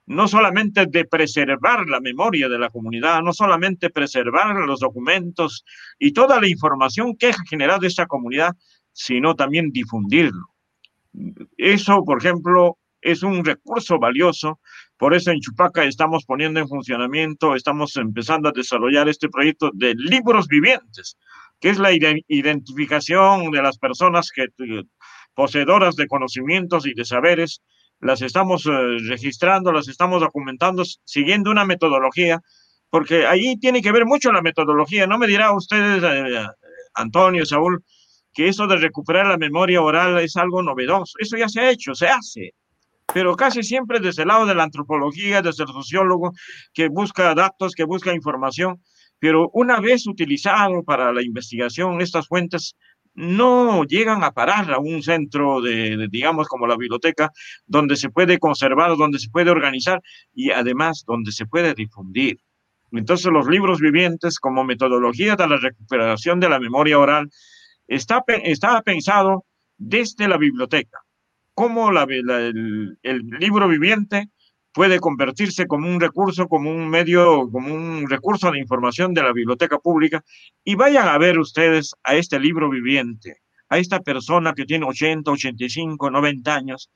[0.06, 5.66] no solamente de preservar la memoria de la comunidad, no solamente preservar los documentos
[5.98, 8.56] y toda la información que ha generado esta comunidad,
[8.90, 10.46] sino también difundirlo.
[11.58, 14.60] Eso, por ejemplo, es un recurso valioso.
[14.96, 19.94] Por eso en Chupaca estamos poniendo en funcionamiento, estamos empezando a desarrollar este proyecto de
[19.94, 21.16] libros vivientes,
[21.58, 24.46] que es la identificación de las personas que,
[25.34, 27.62] poseedoras de conocimientos y de saberes
[28.00, 28.70] las estamos eh,
[29.08, 32.40] registrando, las estamos documentando siguiendo una metodología,
[32.88, 35.06] porque ahí tiene que ver mucho la metodología.
[35.06, 36.46] No me dirá ustedes, eh,
[36.94, 37.84] Antonio, Saúl,
[38.32, 41.12] que eso de recuperar la memoria oral es algo novedoso.
[41.18, 42.54] Eso ya se ha hecho, se hace,
[43.12, 46.32] pero casi siempre desde el lado de la antropología, desde el sociólogo,
[46.72, 48.82] que busca datos, que busca información.
[49.18, 52.74] Pero una vez utilizado para la investigación, estas fuentes
[53.14, 57.30] no llegan a parar a un centro de, digamos, como la biblioteca,
[57.66, 60.00] donde se puede conservar, donde se puede organizar
[60.32, 62.38] y además donde se puede difundir.
[62.92, 67.30] Entonces, los libros vivientes como metodología de la recuperación de la memoria oral
[67.86, 69.44] está, está pensado
[69.76, 70.98] desde la biblioteca,
[71.60, 74.30] como la, el, el libro viviente
[74.72, 79.34] puede convertirse como un recurso, como un medio, como un recurso de información de la
[79.34, 80.24] biblioteca pública.
[80.64, 85.30] Y vayan a ver ustedes a este libro viviente, a esta persona que tiene 80,
[85.30, 86.90] 85, 90 años,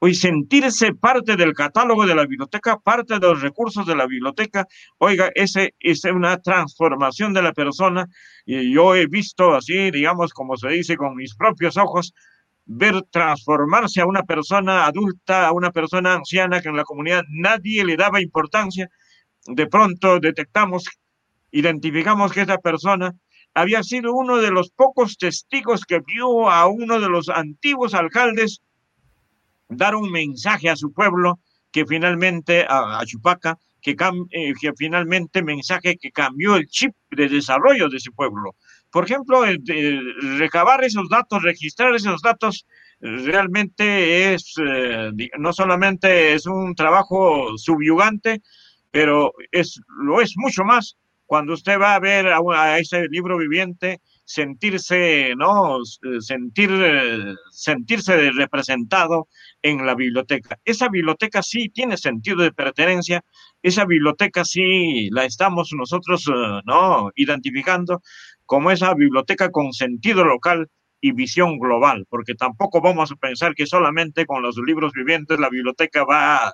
[0.00, 4.66] y sentirse parte del catálogo de la biblioteca, parte de los recursos de la biblioteca.
[4.96, 8.06] Oiga, ese es una transformación de la persona.
[8.46, 12.14] Y yo he visto así, digamos, como se dice, con mis propios ojos,
[12.68, 17.84] ver transformarse a una persona adulta, a una persona anciana que en la comunidad nadie
[17.84, 18.88] le daba importancia.
[19.46, 20.84] De pronto detectamos,
[21.50, 23.14] identificamos que esa persona
[23.54, 28.60] había sido uno de los pocos testigos que vio a uno de los antiguos alcaldes
[29.70, 33.96] dar un mensaje a su pueblo que finalmente, a, Chupaca, que,
[34.30, 38.56] eh, que finalmente mensaje que cambió el chip de desarrollo de ese pueblo.
[38.90, 39.42] Por ejemplo,
[40.38, 42.66] recabar esos datos, registrar esos datos,
[43.00, 48.42] realmente es, eh, no solamente es un trabajo subyugante,
[48.90, 50.96] pero es, lo es mucho más
[51.26, 55.78] cuando usted va a ver a, ese libro viviente, sentirse, ¿no?
[56.20, 56.70] Sentir,
[57.50, 59.26] sentirse representado
[59.62, 60.58] en la biblioteca.
[60.66, 63.24] Esa biblioteca sí tiene sentido de pertenencia,
[63.62, 67.10] esa biblioteca sí la estamos nosotros, eh, ¿no?
[67.16, 68.02] Identificando
[68.44, 70.68] como esa biblioteca con sentido local
[71.00, 75.48] y visión global, porque tampoco vamos a pensar que solamente con los libros vivientes la
[75.48, 76.52] biblioteca va,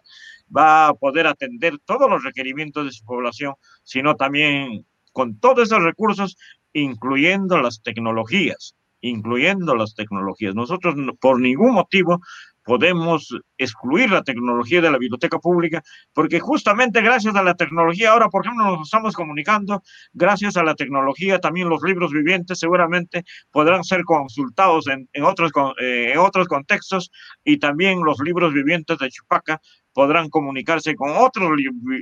[0.56, 5.82] va a poder atender todos los requerimientos de su población, sino también con todos esos
[5.82, 6.36] recursos,
[6.74, 10.54] incluyendo las tecnologías, incluyendo las tecnologías.
[10.54, 12.20] Nosotros por ningún motivo
[12.64, 15.82] podemos excluir la tecnología de la biblioteca pública,
[16.12, 19.82] porque justamente gracias a la tecnología, ahora por ejemplo nos estamos comunicando,
[20.12, 26.12] gracias a la tecnología también los libros vivientes seguramente podrán ser consultados en, otros, eh,
[26.12, 27.10] en otros contextos
[27.44, 29.60] y también los libros vivientes de Chupaca
[29.94, 31.52] podrán comunicarse con otros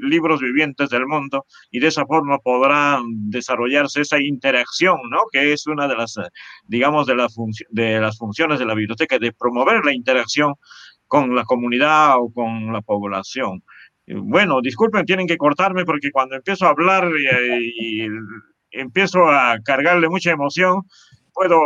[0.02, 5.20] libros vivientes del mundo y de esa forma podrán desarrollarse esa interacción, ¿no?
[5.30, 6.18] Que es una de las,
[6.66, 7.36] digamos, de, las
[7.70, 10.54] de las funciones de la biblioteca, de promover la interacción
[11.06, 13.62] con la comunidad o con la población.
[14.06, 18.08] Bueno, disculpen, tienen que cortarme porque cuando empiezo a hablar y, y
[18.72, 20.82] empiezo a cargarle mucha emoción,
[21.32, 21.60] puedo,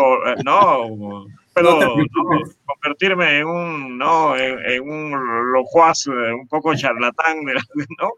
[1.57, 8.11] eh, no, puedo convertirme en un, no, en, un locuaz, eh, un poco charlatán, ¿no?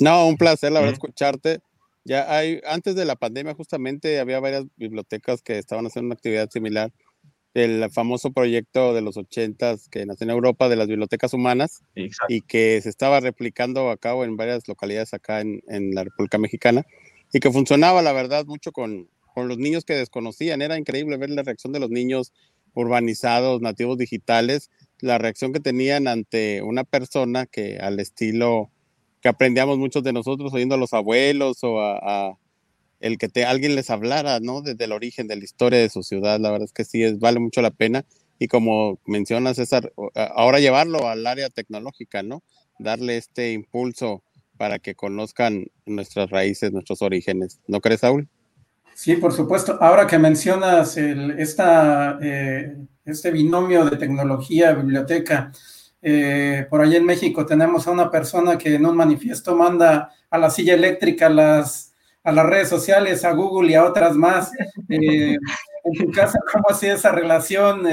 [0.00, 1.60] no, un placer, la verdad, escucharte.
[2.04, 6.48] Ya hay, antes de la pandemia, justamente había varias bibliotecas que estaban haciendo una actividad
[6.50, 6.92] similar.
[7.54, 12.42] El famoso proyecto de los ochentas que nació en Europa de las bibliotecas humanas y
[12.42, 16.84] que se estaba replicando a cabo en varias localidades acá en, en la República Mexicana
[17.32, 20.62] y que funcionaba, la verdad, mucho con, con los niños que desconocían.
[20.62, 22.32] Era increíble ver la reacción de los niños
[22.74, 28.72] urbanizados, nativos digitales, la reacción que tenían ante una persona que al estilo
[29.22, 32.36] que aprendíamos muchos de nosotros oyendo a los abuelos o a,
[32.98, 34.60] el que te, alguien les hablara, ¿no?
[34.60, 37.20] Desde el origen de la historia de su ciudad, la verdad es que sí, es,
[37.20, 38.04] vale mucho la pena.
[38.40, 39.92] Y como menciona César,
[40.34, 42.42] ahora llevarlo al área tecnológica, ¿no?
[42.80, 44.24] Darle este impulso
[44.56, 47.60] para que conozcan nuestras raíces, nuestros orígenes.
[47.68, 48.28] ¿No crees, Saúl?
[48.98, 49.78] Sí, por supuesto.
[49.80, 55.52] Ahora que mencionas el, esta, eh, este binomio de tecnología, biblioteca,
[56.02, 60.38] eh, por ahí en México tenemos a una persona que en un manifiesto manda a
[60.38, 64.50] la silla eléctrica a las, a las redes sociales, a Google y a otras más.
[64.88, 65.36] Eh,
[65.84, 67.84] en tu casa, ¿cómo ha sido esa relación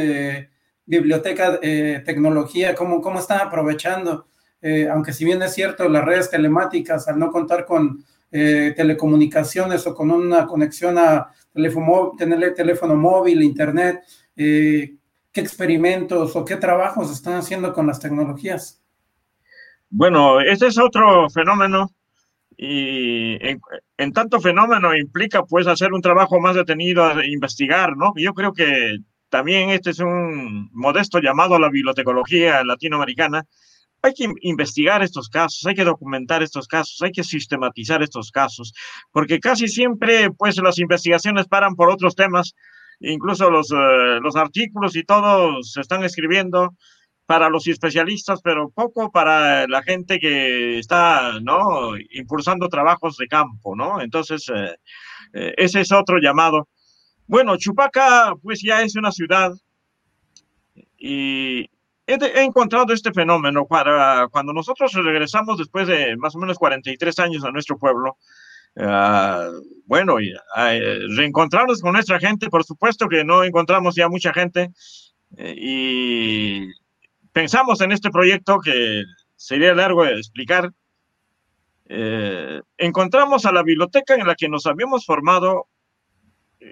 [0.86, 4.28] biblioteca eh, tecnología, cómo, cómo están aprovechando,
[4.92, 8.04] aunque si bien es cierto, las redes telemáticas, al no contar con
[8.38, 14.04] eh, telecomunicaciones o con una conexión a teléfono, teléfono móvil, internet,
[14.36, 15.00] qué
[15.34, 18.82] experimentos o qué trabajos están haciendo con las tecnologías.
[19.90, 21.90] Bueno, ese es otro fenómeno
[22.58, 23.38] y
[23.98, 28.12] en, tanto fenómeno implica pues hacer un trabajo más detenido, investigar, ¿no?
[28.18, 28.98] Yo creo que
[29.30, 33.46] también este es un modesto llamado a la bibliotecología latinoamericana.
[34.02, 38.74] Hay que investigar estos casos, hay que documentar estos casos, hay que sistematizar estos casos,
[39.12, 42.54] porque casi siempre pues las investigaciones paran por otros temas,
[43.00, 46.76] incluso los, eh, los artículos y todo se están escribiendo
[47.26, 51.98] para los especialistas, pero poco para la gente que está, ¿no?
[52.12, 54.02] Impulsando trabajos de campo, ¿no?
[54.02, 54.76] Entonces, eh,
[55.34, 56.68] eh, ese es otro llamado.
[57.28, 59.52] Bueno, Chupaca, pues ya es una ciudad
[60.98, 61.68] y
[62.08, 67.44] he, encontrado este fenómeno para cuando nosotros regresamos después de más o menos 43 años
[67.44, 68.18] a nuestro pueblo.
[68.78, 69.50] Ah,
[69.86, 74.72] bueno, y, eh, reencontrarnos con nuestra gente, por supuesto que no encontramos ya mucha gente
[75.38, 76.68] y
[77.34, 79.04] pensamos en este proyecto que
[79.36, 80.72] sería largo de explicar.
[81.88, 85.68] Eh, encontramos a la biblioteca en la que nos habíamos formado,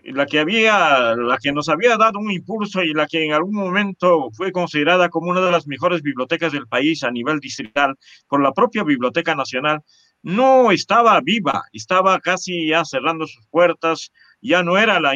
[0.06, 3.56] la que había, la que nos había dado un impulso y la que en algún
[3.56, 7.96] momento fue considerada como una de las mejores bibliotecas del país a nivel distrital
[8.28, 9.82] por la propia Biblioteca Nacional,
[10.24, 15.14] no estaba viva, estaba casi ya cerrando sus puertas, ya no era la,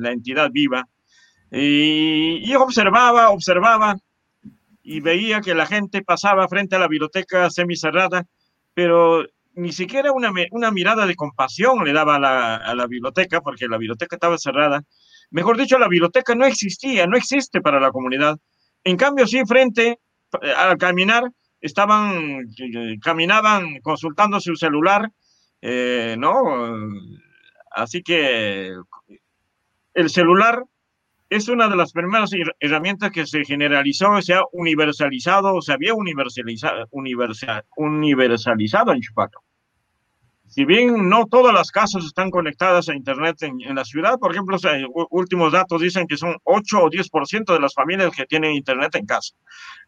[0.00, 0.88] la entidad viva.
[1.50, 3.96] Y, y observaba, observaba,
[4.82, 8.24] y veía que la gente pasaba frente a la biblioteca semicerrada,
[8.72, 9.24] pero
[9.56, 13.66] ni siquiera una, una mirada de compasión le daba a la, a la biblioteca, porque
[13.68, 14.82] la biblioteca estaba cerrada.
[15.30, 18.38] Mejor dicho, la biblioteca no existía, no existe para la comunidad.
[18.84, 19.98] En cambio, sí, frente
[20.42, 21.24] eh, al caminar,
[21.60, 25.10] estaban, eh, caminaban consultando su celular,
[25.62, 26.32] eh, ¿no?
[27.70, 28.74] Así que
[29.94, 30.64] el celular
[31.30, 36.86] es una de las primeras herramientas que se generalizó, se ha universalizado, se había universalizado,
[37.76, 39.38] universalizado en Chupaca.
[40.56, 44.56] Si bien no todas las casas están conectadas a Internet en, la ciudad, por ejemplo,
[45.10, 49.04] últimos datos dicen que son 8 o 10% de las familias que tienen Internet en
[49.04, 49.34] casa.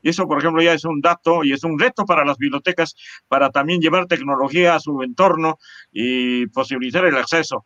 [0.03, 2.95] Y eso, por ejemplo, ya es un dato y es un reto para las bibliotecas
[3.29, 5.59] para también llevar tecnología a su entorno
[5.91, 7.65] y posibilitar el acceso.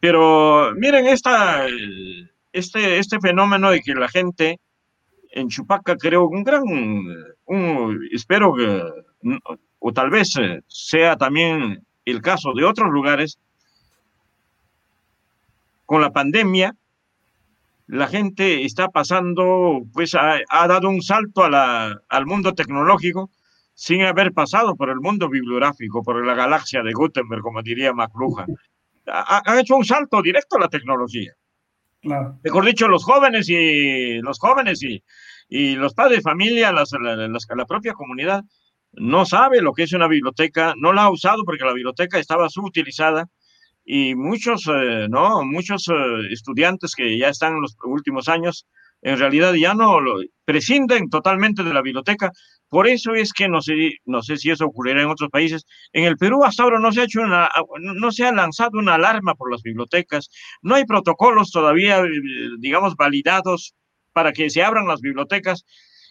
[0.00, 1.68] Pero miren, esta
[2.52, 4.58] este, este fenómeno de que la gente
[5.30, 8.82] en Chupaca creo un gran, un, espero que,
[9.78, 10.34] o tal vez
[10.66, 13.38] sea también el caso de otros lugares,
[15.86, 16.76] con la pandemia,
[17.86, 23.30] la gente está pasando, pues ha, dado un salto a la, al mundo tecnológico
[23.74, 28.46] sin haber pasado por el mundo bibliográfico, por la galaxia de Gutenberg, como diría McLuhan.
[29.06, 31.32] Ha, ha hecho un salto directo a la tecnología.
[32.02, 35.02] Mejor dicho, los jóvenes y los jóvenes y,
[35.48, 38.44] y los padres de familia, las, la, propia comunidad,
[38.92, 42.48] no sabe lo que es una biblioteca, no la ha usado porque la biblioteca estaba
[42.48, 43.26] subutilizada
[43.84, 45.44] y muchos, eh, ¿no?
[45.44, 48.66] muchos eh, estudiantes que ya están en los últimos años,
[49.02, 52.30] en realidad ya no lo, prescinden totalmente de la biblioteca
[52.70, 55.66] por eso es que no sé, no sé si eso ocurrirá en otros países.
[55.92, 57.50] En el Perú hasta ahora no se ha hecho una,
[57.80, 60.30] no se ha lanzado una alarma por las bibliotecas.
[60.62, 62.00] No hay protocolos todavía,
[62.60, 63.74] digamos, validados
[64.12, 65.64] para que se abran las bibliotecas.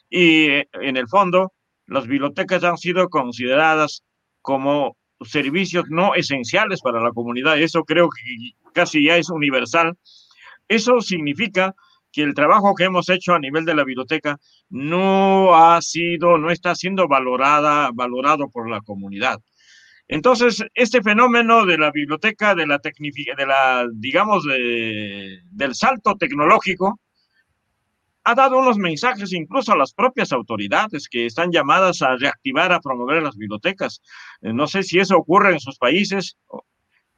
[0.10, 1.54] Y en el fondo,
[1.90, 4.04] las bibliotecas han sido consideradas
[4.42, 7.60] como servicios no esenciales para la comunidad.
[7.60, 9.98] Eso creo que casi ya es universal.
[10.68, 11.76] Eso significa
[12.12, 14.38] que el trabajo que hemos hecho a nivel de la biblioteca
[14.70, 19.40] no ha sido, no está siendo valorada, valorado por la comunidad.
[20.08, 27.00] Entonces, este fenómeno de la biblioteca, de la de la, digamos, del salto tecnológico,
[28.30, 32.80] ha dado unos mensajes incluso a las propias autoridades que están llamadas a reactivar, a
[32.80, 34.02] promover las bibliotecas.
[34.42, 36.38] Eh, no sé si eso ocurre en sus países.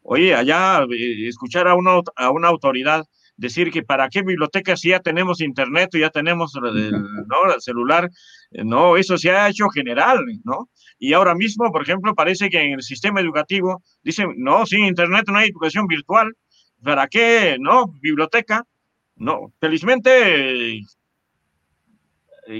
[0.01, 3.05] Oye, allá eh, escuchar a una, a una autoridad
[3.41, 7.53] decir que para qué biblioteca si ya tenemos internet o ya tenemos el, ¿no?
[7.53, 8.09] el celular,
[8.51, 10.69] eh, no, eso se ha hecho general, ¿no?
[10.99, 15.25] Y ahora mismo, por ejemplo, parece que en el sistema educativo dicen, no, sin internet
[15.27, 16.31] no hay educación virtual,
[16.83, 17.87] ¿para qué, no?
[17.99, 18.63] Biblioteca,
[19.15, 20.81] no, felizmente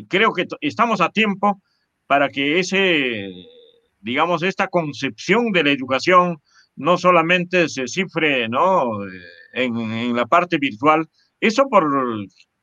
[0.07, 1.61] creo que estamos a tiempo
[2.07, 3.29] para que ese,
[3.99, 6.41] digamos, esta concepción de la educación
[6.75, 9.01] no solamente se cifre, ¿no?
[9.53, 11.07] en, la parte virtual.
[11.39, 11.86] Eso por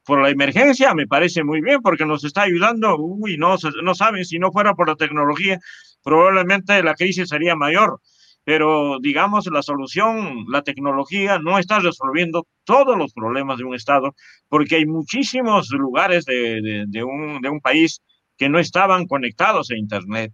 [0.08, 2.96] por la emergencia, me parece muy bien porque nos está ayudando.
[2.98, 5.60] Uy, no, no saben, si no fuera por la tecnología,
[6.02, 8.00] probablemente la crisis sería mayor.
[8.48, 14.14] Pero digamos, la solución, la tecnología no está resolviendo todos los problemas de un Estado,
[14.48, 18.00] porque hay muchísimos lugares de, de, un, de un país
[18.38, 20.32] que no estaban conectados a Internet.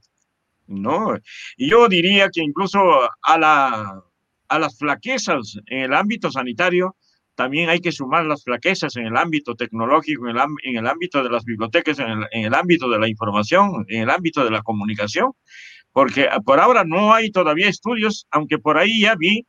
[0.69, 1.17] ¿no?
[1.57, 2.79] Y yo diría que incluso
[3.21, 4.01] a, la,
[4.47, 6.95] a las flaquezas en el ámbito sanitario,
[7.35, 11.21] también hay que sumar las flaquezas en el ámbito tecnológico, en el, en el ámbito
[11.21, 14.53] de las bibliotecas, en el, en el, ámbito de la información, en el ámbito de
[14.53, 15.33] la comunicación,
[15.95, 19.47] porque por ahora no hay todavía estudios, aunque por ahí ya vi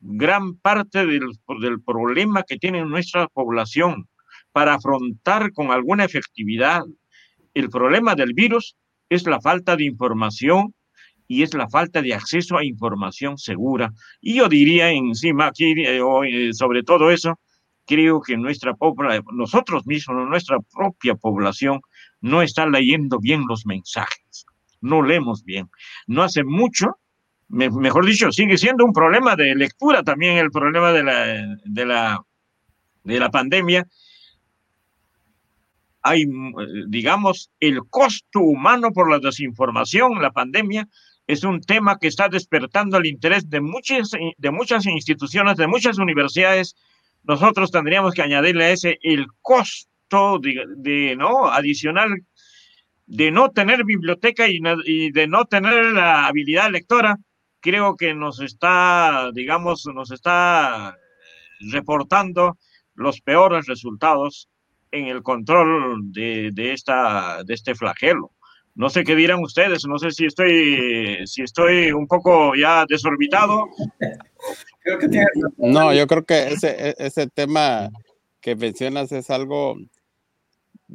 [0.00, 1.28] gran parte del,
[1.60, 4.08] del problema que tiene nuestra población
[4.50, 6.82] para afrontar con alguna efectividad
[7.52, 8.76] el problema del virus
[9.08, 10.74] es la falta de información
[11.28, 13.92] y es la falta de acceso a información segura.
[14.20, 17.38] Y yo diría encima aquí, eh, eh, sobre todo eso,
[17.86, 18.74] creo que nuestra
[19.32, 21.80] nosotros mismos, nuestra propia población,
[22.20, 24.46] no está leyendo bien los mensajes,
[24.84, 25.68] no leemos bien.
[26.06, 26.98] No hace mucho,
[27.48, 32.24] mejor dicho, sigue siendo un problema de lectura también el problema de la, de la,
[33.02, 33.86] de la pandemia,
[36.02, 36.26] hay,
[36.88, 40.86] digamos, el costo humano por la desinformación, la pandemia,
[41.26, 45.96] es un tema que está despertando el interés de muchas, de muchas instituciones, de muchas
[45.96, 46.76] universidades.
[47.22, 51.46] Nosotros tendríamos que añadirle a ese el costo de, ¿no?
[51.46, 52.10] adicional
[53.06, 57.18] de no tener biblioteca y, y, de no tener la habilidad lectora,
[57.60, 60.96] creo que nos está, digamos, nos está
[61.72, 62.58] reportando
[62.94, 64.48] los peores resultados
[64.90, 68.30] en el control de, de, esta, de este flagelo.
[68.76, 73.68] No sé qué dirán ustedes, no sé si estoy, si estoy un poco ya desorbitado.
[75.56, 77.88] No, yo creo que ese, e, ese tema
[78.40, 79.76] que mencionas es algo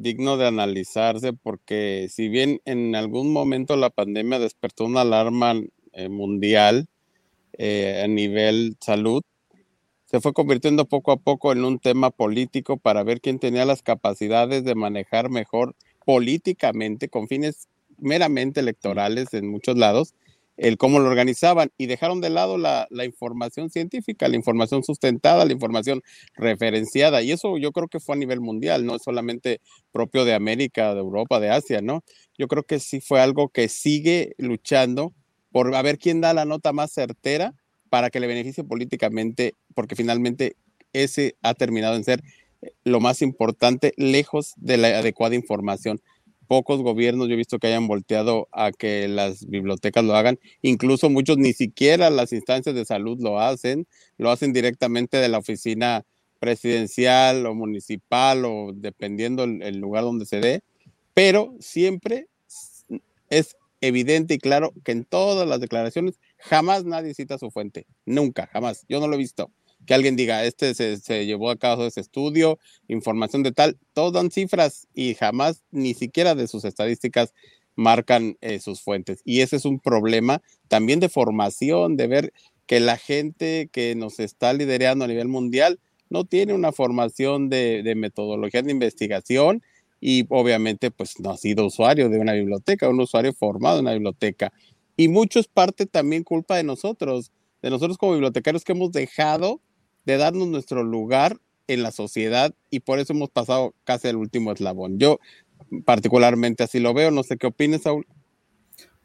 [0.01, 5.53] digno de analizarse porque si bien en algún momento la pandemia despertó una alarma
[5.93, 6.87] eh, mundial
[7.53, 9.21] eh, a nivel salud,
[10.05, 13.83] se fue convirtiendo poco a poco en un tema político para ver quién tenía las
[13.83, 15.75] capacidades de manejar mejor
[16.05, 20.15] políticamente, con fines meramente electorales en muchos lados,
[20.59, 25.53] el cómo lo organizaban y dejaron de lado la, información científica, la información sustentada, la
[25.53, 26.01] información
[26.35, 27.21] referenciada.
[27.21, 30.99] Y eso yo creo que fue a nivel mundial, no solamente propio de América, de
[30.99, 32.03] Europa, de Asia, ¿no?
[32.37, 35.13] Yo creo que sí fue algo que sigue luchando
[35.51, 37.55] por a ver quién da la nota más certera
[37.89, 40.57] para que le beneficie políticamente, porque finalmente
[40.91, 42.21] ese ha terminado en ser
[42.83, 46.01] lo más importante, lejos de la adecuada información.
[46.49, 51.07] Pocos gobiernos yo he visto que hayan volteado a que las bibliotecas lo hagan, incluso
[51.07, 53.85] muchos ni siquiera las instancias de salud lo hacen,
[54.17, 56.07] lo hacen directamente de la oficina
[56.39, 60.61] presidencial o municipal o dependiendo el, lugar donde se dé,
[61.13, 62.25] pero siempre
[63.29, 68.49] es evidente y claro que en todas las declaraciones jamás nadie cita su fuente, nunca,
[68.51, 69.51] jamás, yo no lo he visto.
[69.89, 74.29] Que alguien diga, este se, llevó a cabo ese estudio, información de tal, todos dan
[74.29, 77.33] cifras y jamás, ni siquiera de sus estadísticas,
[77.75, 79.23] marcan eh, sus fuentes.
[79.25, 82.33] Y ese es un problema también de formación, de ver
[82.67, 85.79] que la gente que nos está liderando a nivel mundial
[86.11, 89.63] no tiene una formación de, de metodología de investigación
[89.99, 93.93] y obviamente pues no ha sido usuario de una biblioteca, un usuario formado en una
[93.93, 94.53] biblioteca.
[94.95, 97.31] Y mucho es parte también culpa de nosotros,
[97.63, 99.61] de nosotros como bibliotecarios que hemos dejado
[100.05, 101.37] de darnos nuestro lugar
[101.67, 104.97] en la sociedad y por eso hemos pasado casi el último eslabón.
[104.97, 105.19] Yo
[105.85, 108.07] particularmente así lo veo, no sé qué opinas, Saúl.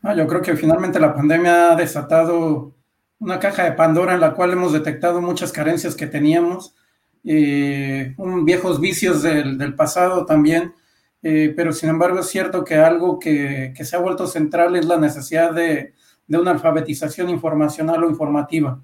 [0.03, 2.75] No, yo creo que finalmente la pandemia ha desatado
[3.19, 6.75] una caja de Pandora en la cual hemos detectado muchas carencias que teníamos,
[7.25, 10.75] eh, un, viejos vicios del, del pasado también,
[11.23, 14.85] eh, pero sin embargo es cierto que algo que, que, se ha vuelto central es
[14.85, 15.95] la necesidad de,
[16.27, 18.83] de una alfabetización informacional o informativa.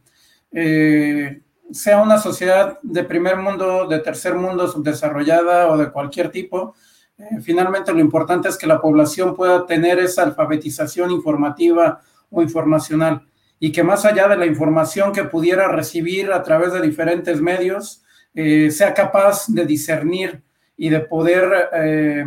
[0.52, 1.42] Eh,
[1.72, 6.74] sea una sociedad de primer mundo, de tercer mundo, subdesarrollada o de cualquier tipo,
[7.18, 12.00] eh, finalmente lo importante es que la población pueda tener esa alfabetización informativa
[12.30, 13.26] o informacional
[13.58, 18.02] y que más allá de la información que pudiera recibir a través de diferentes medios,
[18.34, 20.42] eh, sea capaz de discernir
[20.78, 22.24] y de poder eh,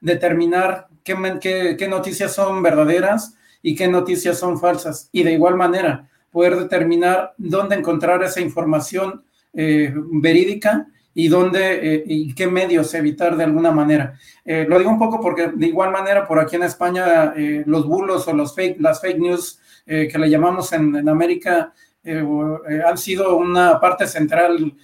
[0.00, 5.08] determinar qué, noticias son verdaderas y qué noticias son falsas.
[5.10, 9.22] Y de igual manera, poder determinar dónde encontrar esa información
[9.52, 14.18] eh, verídica y dónde eh, y qué medios evitar de alguna manera.
[14.44, 17.32] Eh, lo digo un poco porque de igual manera por aquí en España
[17.66, 21.72] los bulos o fake, las fake news que le llamamos en, en América
[22.04, 24.74] han sido una parte central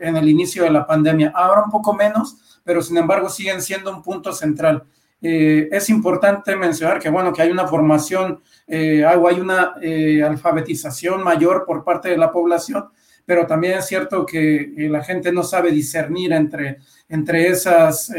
[0.00, 1.30] en el inicio de la pandemia.
[1.32, 4.82] Ahora un poco menos, pero sin embargo siguen siendo un punto central.
[5.20, 11.64] Es importante mencionar que, bueno, que hay una formación eh, hay una eh, alfabetización mayor
[11.66, 12.88] por parte de la población,
[13.24, 18.10] pero también es cierto que la gente no sabe discernir entre, entre esas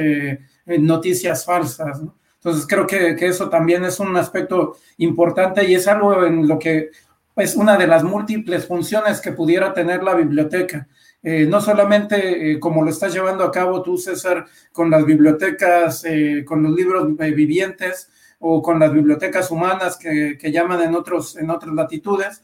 [0.66, 2.02] noticias falsas.
[2.36, 6.60] Entonces creo que, que, eso también es un aspecto importante y es algo en lo
[6.60, 6.92] que
[7.36, 10.88] es una de las múltiples funciones que pudiera tener la biblioteca.
[11.22, 16.06] Eh, no solamente eh, como lo estás llevando a cabo tú, César, con las bibliotecas,
[16.06, 18.10] eh, con los libros vivientes
[18.40, 22.44] o con las bibliotecas humanas que, llaman en, otros, en otras latitudes,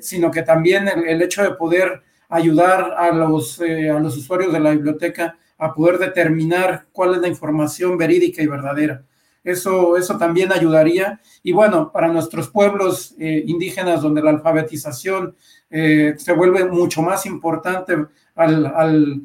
[0.00, 4.70] sino que también el, hecho de poder ayudar a los, a los usuarios de la
[4.70, 9.02] biblioteca a poder determinar cuál es la información verídica y verdadera.
[9.42, 11.20] Eso, eso también ayudaría.
[11.42, 15.34] Y bueno, para nuestros pueblos indígenas donde la alfabetización
[15.70, 17.96] eh, se vuelve mucho más importante
[18.34, 19.22] al,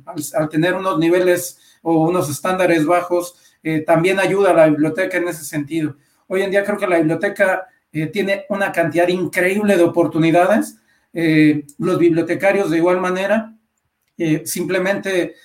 [0.49, 5.45] tener unos niveles o unos estándares bajos, eh, también ayuda a la biblioteca en ese
[5.45, 5.95] sentido.
[6.27, 10.77] Hoy en día creo que la biblioteca eh, tiene una cantidad increíble de oportunidades.
[11.77, 13.53] los bibliotecarios de igual manera,
[14.45, 15.35] simplemente,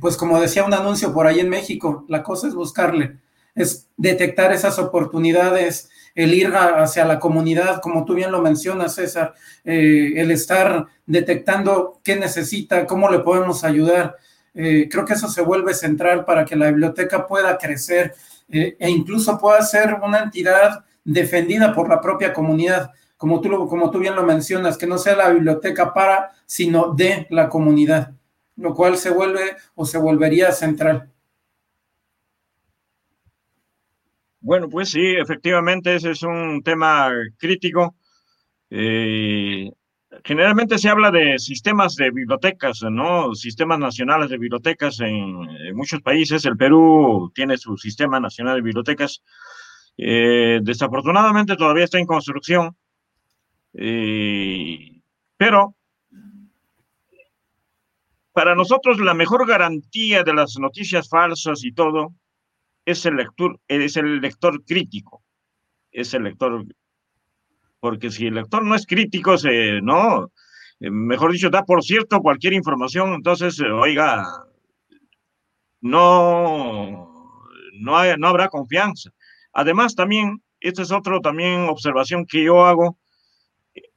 [0.00, 3.18] pues como decía un anuncio por ahí en México, la cosa es buscarle,
[3.54, 9.34] es detectar esas oportunidades, el ir hacia la comunidad, como tú bien lo mencionas, César,
[9.64, 14.16] eh, el estar detectando qué necesita, cómo le podemos ayudar.
[14.54, 18.14] Eh, creo que eso se vuelve central para que la biblioteca pueda crecer
[18.48, 23.90] eh, e incluso pueda ser una entidad defendida por la propia comunidad, como tú, como
[23.90, 28.12] tú bien lo mencionas, que no sea la biblioteca para, sino de la comunidad,
[28.56, 31.10] lo cual se vuelve o se volvería central.
[34.40, 37.96] Bueno, pues sí, efectivamente ese es un tema crítico.
[38.68, 39.70] Eh,
[40.22, 43.34] generalmente se habla de sistemas de bibliotecas, ¿no?
[43.34, 46.44] Sistemas nacionales de bibliotecas en, muchos países.
[46.44, 49.22] El Perú tiene su sistema nacional de bibliotecas.
[49.96, 52.76] Eh, desafortunadamente todavía está en construcción.
[53.72, 55.00] Eh,
[55.36, 55.74] pero
[58.32, 62.14] para nosotros la mejor garantía de las noticias falsas y todo
[62.84, 65.22] es el lector, es el lector crítico,
[65.90, 66.64] es el lector,
[67.84, 70.32] porque si el lector no es crítico, se, no,
[70.80, 74.24] eh, mejor dicho, da por cierto cualquier información, entonces, eh, oiga,
[75.82, 77.44] no,
[77.78, 79.10] no, no habrá confianza.
[79.52, 82.98] Además, también, esta es otra también observación que yo hago,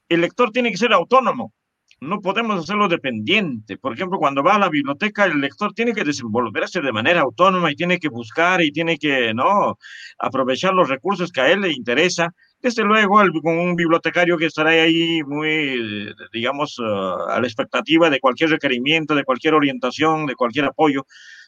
[0.09, 1.53] el lector tiene que ser autónomo
[1.99, 3.77] no podemos hacerlo dependiente.
[3.77, 7.71] Por ejemplo, cuando va a la biblioteca, el lector tiene que desenvolverse de manera autónoma
[7.71, 9.77] y tiene que buscar y tiene que, ¿no?
[10.19, 12.33] Aprovechar los recursos que a él le interesa.
[12.68, 18.20] Desde luego, con un bibliotecario que estará ahí muy, digamos, uh, a la expectativa de
[18.20, 21.05] cualquier requerimiento, de cualquier orientación, de cualquier apoyo.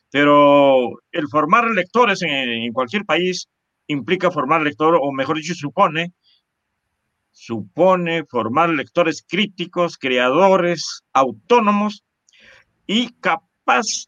[0.10, 3.50] Pero el formar lectores en, en cualquier país
[3.88, 6.14] implica formar lector, o mejor dicho, supone
[7.32, 12.06] supone formar lectores críticos, creadores, autónomos
[12.88, 14.08] y capaz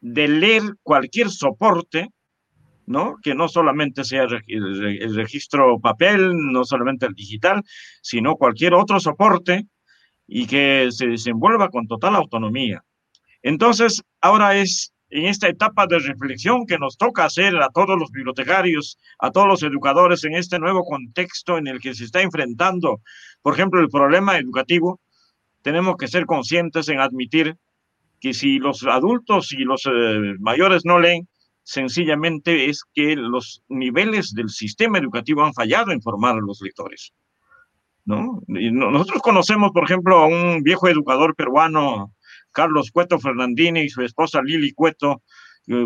[0.00, 2.08] de leer cualquier soporte,
[2.88, 3.16] ¿no?
[3.22, 7.62] Que no solamente sea el registro papel, no solamente el digital,
[8.02, 9.66] sino cualquier otro soporte
[10.26, 12.82] y que se desenvuelva con total autonomía.
[13.42, 18.10] Entonces, ahora es en esta etapa de reflexión que nos toca hacer a todos los
[18.10, 23.00] bibliotecarios, a todos los educadores en este nuevo contexto en el que se está enfrentando,
[23.42, 25.00] por ejemplo, el problema educativo,
[25.62, 27.56] tenemos que ser conscientes en admitir
[28.20, 31.28] que si los adultos y los eh, mayores no leen,
[31.68, 37.12] sencillamente es que los niveles del sistema educativo han fallado en formar a los lectores.
[38.06, 38.40] ¿no?
[38.46, 42.14] nosotros conocemos, por ejemplo, a un viejo educador peruano,
[42.52, 45.20] Carlos Cueto Fernandini y su esposa Lili Cueto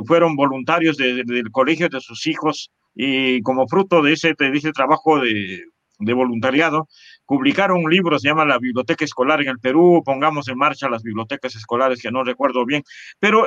[0.07, 5.19] fueron voluntarios del colegio de sus hijos y como fruto de ese, de ese trabajo
[5.19, 5.65] de,
[5.99, 6.87] de voluntariado,
[7.27, 11.03] publicaron un libro, se llama La Biblioteca Escolar en el Perú, pongamos en marcha las
[11.03, 12.85] bibliotecas escolares, que no recuerdo bien,
[13.19, 13.47] pero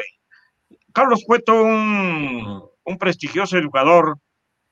[0.95, 4.17] Carlos Cueto, un, prestigioso educador,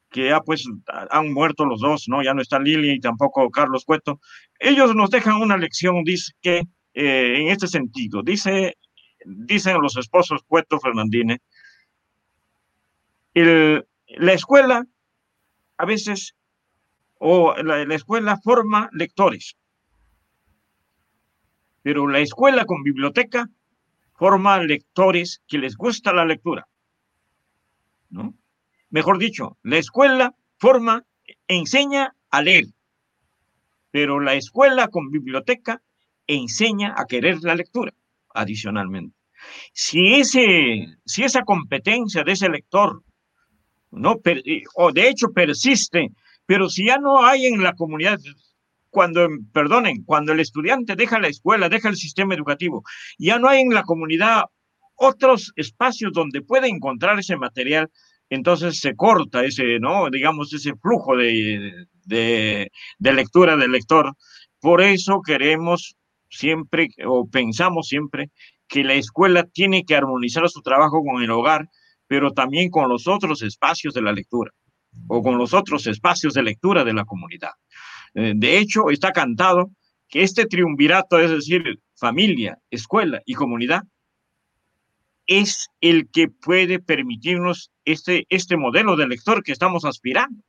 [0.09, 0.63] que ya pues
[1.09, 2.24] han muerto los dos, ¿no?
[2.24, 4.21] Ya no está Lili y tampoco Carlos Cueto.
[4.57, 6.63] Ellos nos dejan una lección, dice que
[6.93, 8.21] eh, en este sentido.
[8.24, 8.78] Dice,
[9.26, 11.41] dicen los esposos Cueto Fernandine,
[13.34, 14.86] la escuela
[15.78, 16.36] a veces,
[17.19, 19.57] o la, escuela forma lectores,
[21.82, 23.49] pero la escuela con biblioteca
[24.14, 26.68] forma lectores que les gusta la lectura.
[28.09, 28.34] ¿no?
[28.89, 31.03] Mejor dicho, la escuela forma,
[31.47, 32.66] enseña a leer,
[33.91, 35.82] pero la escuela con biblioteca
[36.28, 37.93] enseña a querer la lectura,
[38.34, 39.16] adicionalmente.
[39.74, 43.03] Si, ese, si esa competencia de ese lector,
[43.91, 44.16] no,
[44.76, 46.11] o de hecho persiste,
[46.45, 48.20] pero si ya no hay en la comunidad,
[48.93, 52.83] cuando, perdonen, cuando el estudiante deja la escuela, deja el sistema educativo,
[53.17, 54.43] ya no hay en la comunidad
[54.95, 57.89] otros espacios donde puede encontrar ese material,
[58.29, 60.11] entonces se corta ese, ¿no?
[60.11, 64.13] Digamos, ese flujo de, de, de lectura del lector.
[64.61, 65.95] Por eso queremos
[66.29, 68.29] siempre, o pensamos siempre,
[68.67, 71.67] que la escuela tiene que armonizar su trabajo con el hogar,
[72.05, 74.51] pero también con los otros espacios de la lectura
[75.07, 77.53] o con los otros espacios de lectura de la comunidad.
[78.16, 79.72] Eh, de hecho, está cantado
[80.09, 83.84] que este triunvirato, es decir, familia, escuela y comunidad,
[85.26, 90.43] es el que puede permitirnos este, este modelo de lector que estamos aspirando.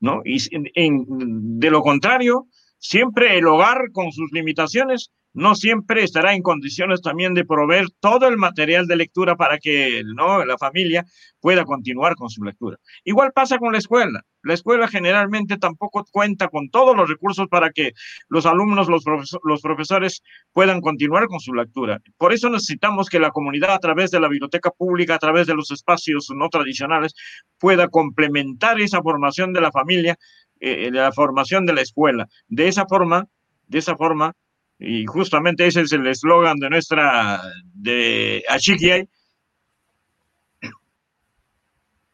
[0.00, 0.22] ¿no?
[0.24, 2.46] Y de lo contrario,
[2.78, 8.26] siempre el hogar con sus limitaciones no siempre estará en condiciones también de proveer todo
[8.28, 10.44] el material de lectura para que ¿no?
[10.44, 11.04] la familia
[11.40, 12.76] pueda continuar con su lectura.
[13.04, 14.22] Igual pasa con la escuela.
[14.42, 17.92] La escuela generalmente tampoco cuenta con todos los recursos para que
[18.28, 20.22] los alumnos, los, profesores
[20.52, 22.00] puedan continuar con su lectura.
[22.16, 25.54] Por eso necesitamos que la comunidad a través de la biblioteca pública, a través de
[25.54, 27.14] los espacios no tradicionales,
[27.58, 30.16] pueda complementar esa formación de la familia,
[30.58, 32.26] eh, la formación de la escuela.
[32.48, 33.26] De esa forma,
[33.66, 34.34] de esa forma,
[34.80, 37.42] y justamente ese es el eslogan de nuestra,
[37.74, 39.08] de Achiquiay.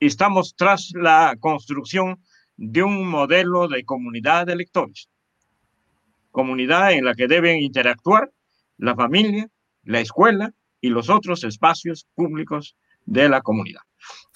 [0.01, 2.21] Estamos tras la construcción
[2.57, 5.09] de un modelo de comunidad de lectores.
[6.33, 8.33] Comunidad en la que deben interactuar
[8.79, 9.49] la familia,
[9.85, 13.83] la escuela y los otros espacios públicos de la comunidad.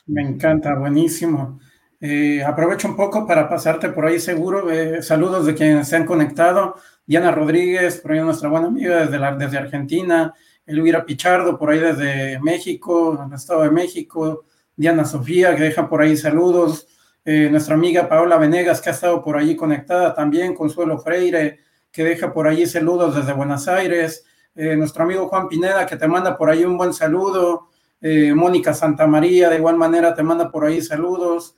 [0.07, 1.61] Me encanta, buenísimo.
[2.03, 4.71] Eh, aprovecho un poco para pasarte por ahí seguro.
[4.71, 6.77] Eh, saludos de quienes se han conectado.
[7.05, 10.33] Diana Rodríguez, por ahí nuestra buena amiga desde, desde Argentina,
[10.65, 14.45] Elvira Pichardo, por ahí desde México, el Estado de México,
[14.77, 16.87] Diana Sofía, que deja por ahí saludos,
[17.25, 21.59] eh, nuestra amiga Paola Venegas, que ha estado por allí conectada también, Consuelo Freire,
[21.91, 24.25] que deja por allí saludos desde Buenos Aires,
[24.55, 27.69] nuestro amigo Juan Pineda, que te manda por ahí un buen saludo,
[28.01, 31.57] Mónica Santamaría, de igual manera te manda por ahí saludos,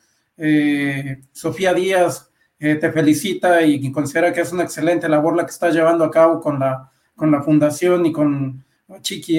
[1.33, 6.05] Sofía Díaz, te felicita y considera que es una excelente labor la que está llevando
[6.05, 8.65] a cabo con la, con la fundación y con
[9.01, 9.39] Chiqui.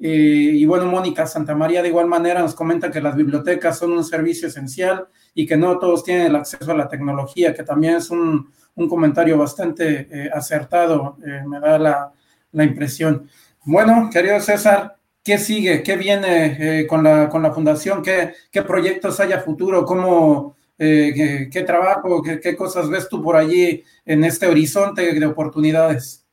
[0.00, 4.04] Eh, y bueno, Mónica Santamaría de igual manera nos comenta que las bibliotecas son un
[4.04, 8.10] servicio esencial y que no todos tienen el acceso a la tecnología, que también es
[8.10, 12.12] un, un comentario bastante eh, acertado, eh, me da la,
[12.52, 13.28] la, impresión.
[13.64, 15.82] Bueno, querido César, ¿qué sigue?
[15.82, 18.02] ¿Qué viene con, la, con la fundación?
[18.02, 19.84] ¿Qué, ¿Qué proyectos hay a futuro?
[19.84, 26.24] ¿Cómo, eh, ¿qué, trabajo, qué, cosas ves tú por allí en este horizonte de oportunidades?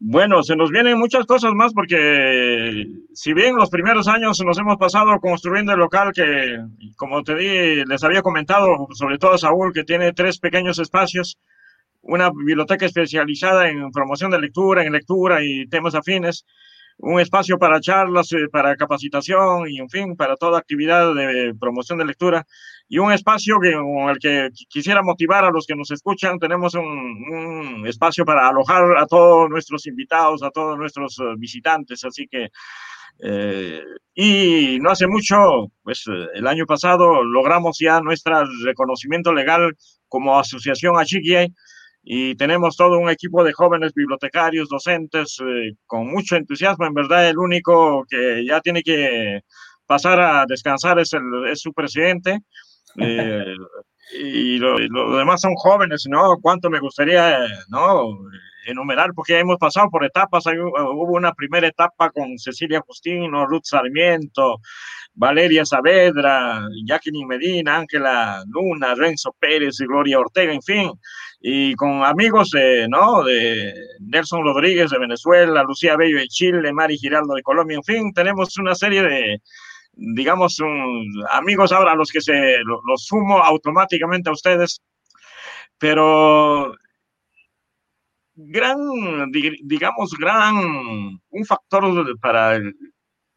[0.00, 4.78] Bueno, se nos vienen muchas cosas más porque si bien los primeros años nos hemos
[4.78, 6.58] pasado construyendo el local que,
[6.96, 11.38] como te di, les había comentado, sobre todo Saúl, que tiene tres pequeños espacios,
[12.02, 16.44] una biblioteca especializada en promoción de lectura, en lectura y temas afines,
[16.98, 21.98] un espacio para charlas, eh, para capacitación y, en fin, para toda actividad de promoción
[21.98, 22.46] de lectura
[22.88, 26.38] y un espacio que, con el que quisiera motivar a los que nos escuchan.
[26.38, 32.26] Tenemos un, espacio para alojar a todos nuestros invitados, a todos nuestros eh, visitantes, así
[32.28, 32.48] que
[33.20, 33.82] eh,
[34.14, 39.76] y no hace mucho, pues el año pasado logramos ya nuestro reconocimiento legal
[40.08, 41.52] como asociación Achiquiay
[42.10, 46.86] y tenemos todo un equipo de jóvenes bibliotecarios, docentes, eh, con mucho entusiasmo.
[46.86, 49.42] En verdad, el único que ya tiene que
[49.84, 52.40] pasar a descansar es, el, es su presidente.
[53.00, 53.54] Eh,
[54.18, 56.38] y los lo demás son jóvenes, ¿no?
[56.40, 58.16] Cuánto me gustaría, ¿no?
[58.66, 60.46] Enumerar, porque hemos pasado por etapas.
[60.46, 64.56] hubo una primera etapa con Cecilia Justino, Ruth Sarmiento,
[65.18, 70.92] Valeria Saavedra, Jacqueline Medina, Ángela Luna, Renzo Pérez y Gloria Ortega, en fin
[71.40, 72.50] y con amigos
[72.88, 73.22] ¿no?
[73.22, 78.12] de Nelson Rodríguez de Venezuela, Lucía Bello de Chile, Mari Giraldo de Colombia, en fin,
[78.12, 79.42] tenemos una serie de,
[79.92, 80.58] digamos,
[81.30, 84.80] amigos ahora a los que se los sumo automáticamente a ustedes,
[85.78, 86.74] pero
[88.34, 90.56] gran, digamos, gran,
[91.30, 92.60] un factor para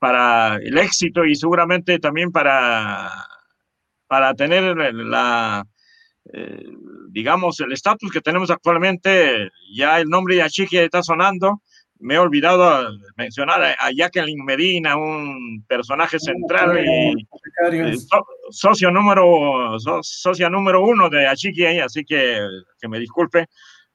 [0.01, 3.07] para el éxito y seguramente también para,
[4.07, 5.63] para tener la,
[6.33, 6.65] eh,
[7.09, 11.61] digamos, el estatus que tenemos actualmente, ya el nombre de Achiqui está sonando.
[11.99, 17.27] Me he olvidado mencionar a Jacqueline Medina, un personaje central y
[17.71, 17.95] eh,
[18.49, 22.39] socio número, socia número uno de Achiqui, así que
[22.81, 23.45] que me disculpe.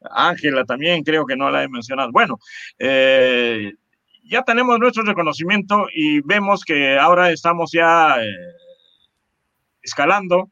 [0.08, 2.12] Ángela también creo que no la he mencionado.
[2.12, 2.38] Bueno,
[2.78, 3.72] eh,
[4.28, 8.28] ya tenemos nuestro reconocimiento y vemos que ahora estamos ya eh,
[9.82, 10.50] escalando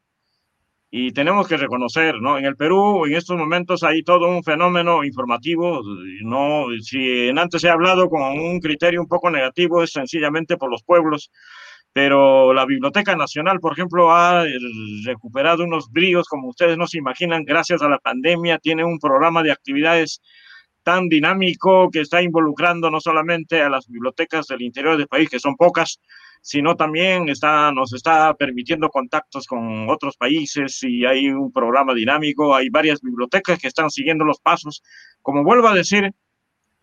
[0.89, 2.37] y tenemos que reconocer, ¿no?
[2.37, 5.81] En el Perú, en estos momentos hay todo un fenómeno informativo,
[6.23, 10.83] no, si antes he hablado con un criterio un poco negativo, es sencillamente por los
[10.83, 11.31] pueblos,
[11.91, 14.57] pero la Biblioteca Nacional, por ejemplo, ha eh,
[15.05, 19.43] recuperado unos bríos, como ustedes no se imaginan, gracias a la pandemia, tiene un programa
[19.43, 20.21] de actividades
[20.85, 25.39] tan dinámico que está involucrando no solamente a las bibliotecas del interior del país, que
[25.39, 25.99] son pocas,
[26.41, 32.55] sino también está, nos está permitiendo contactos con otros países y hay un programa dinámico,
[32.55, 34.83] hay varias bibliotecas que están siguiendo los pasos.
[35.23, 36.11] Como vuelvo a decir,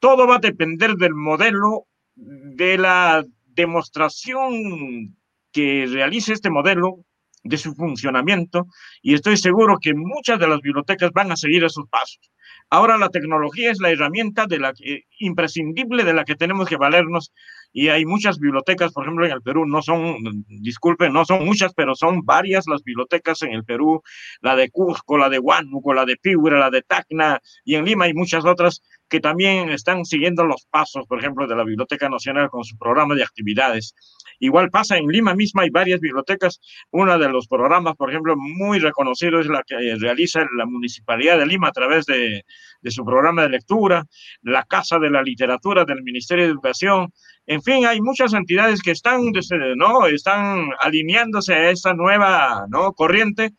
[0.00, 1.86] todo va a depender del modelo,
[2.16, 3.24] de la
[3.54, 5.16] demostración
[5.52, 7.04] que realice este modelo,
[7.44, 8.66] de su funcionamiento,
[9.00, 12.32] y estoy seguro que muchas de las bibliotecas van a seguir esos pasos.
[12.74, 14.72] Ahora la tecnología es la herramienta de la
[15.18, 17.30] imprescindible de la que tenemos que valernos
[17.70, 20.16] y hay muchas bibliotecas, por ejemplo, en el Perú, no son,
[20.48, 24.00] disculpen, no son muchas, pero son varias las bibliotecas en el Perú,
[24.40, 28.06] la de Cusco, la de Huánuco, la de Piura, la de Tacna y en Lima
[28.06, 28.80] hay muchas otras
[29.12, 33.14] que también están siguiendo los pasos, por ejemplo, de la Biblioteca Nacional con su programa
[33.14, 33.94] de actividades.
[34.40, 36.62] Igual pasa en Lima misma, hay varias bibliotecas.
[36.90, 41.44] Uno de los programas, por ejemplo, muy reconocido es la que realiza la Municipalidad de
[41.44, 42.42] Lima a través de,
[42.84, 44.06] su programa de lectura,
[44.40, 47.12] la Casa de la Literatura del Ministerio de Educación.
[47.46, 49.30] En fin, hay muchas entidades que están,
[49.76, 50.06] ¿no?
[50.06, 52.94] están alineándose a esta nueva ¿no?
[52.94, 53.50] corriente.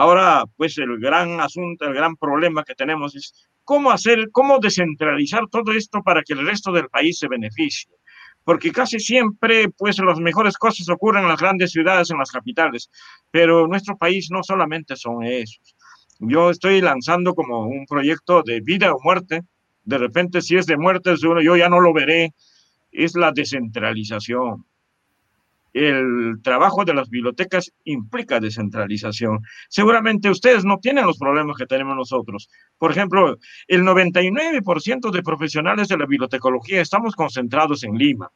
[0.00, 3.32] Ahora, pues el gran asunto, el gran problema que tenemos es
[3.64, 7.90] cómo hacer, cómo descentralizar todo esto para que el resto del país se beneficie
[8.44, 12.88] porque casi siempre, pues, las mejores cosas ocurren en las grandes ciudades, en las capitales,
[13.30, 15.74] pero nuestro país no solamente son esos.
[16.20, 19.42] Yo estoy lanzando como un proyecto de vida o muerte,
[19.82, 22.32] de repente si es de muerte, yo ya no lo veré,
[22.92, 24.64] es la descentralización.
[25.78, 29.40] El trabajo de las bibliotecas implica descentralización.
[29.68, 32.48] Seguramente ustedes no tienen los problemas que tenemos nosotros.
[32.78, 38.28] Por ejemplo, el 99% de profesionales de la bibliotecología estamos concentrados en Lima.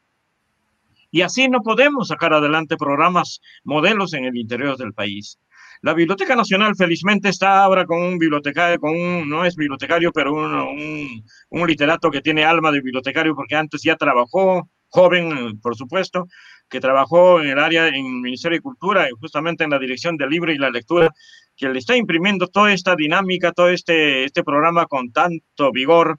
[1.10, 5.38] Y así no podemos sacar adelante programas, modelos en el interior del país.
[5.82, 10.32] La Biblioteca Nacional felizmente está ahora con un bibliotecario, con un, no es bibliotecario, pero
[10.32, 16.28] un, un, literato que tiene alma de bibliotecario porque antes ya trabajó, joven, por supuesto,
[16.68, 20.16] que trabajó en el área, en el Ministerio de Cultura, y justamente en la dirección
[20.16, 21.10] del libro y la lectura,
[21.56, 26.18] que le está imprimiendo toda esta dinámica, todo este, este programa con tanto vigor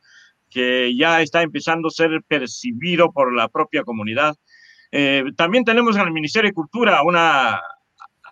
[0.49, 4.35] que ya está empezando a ser percibido por la propia comunidad.
[4.91, 7.59] Eh, también tenemos en el Ministerio de Cultura una,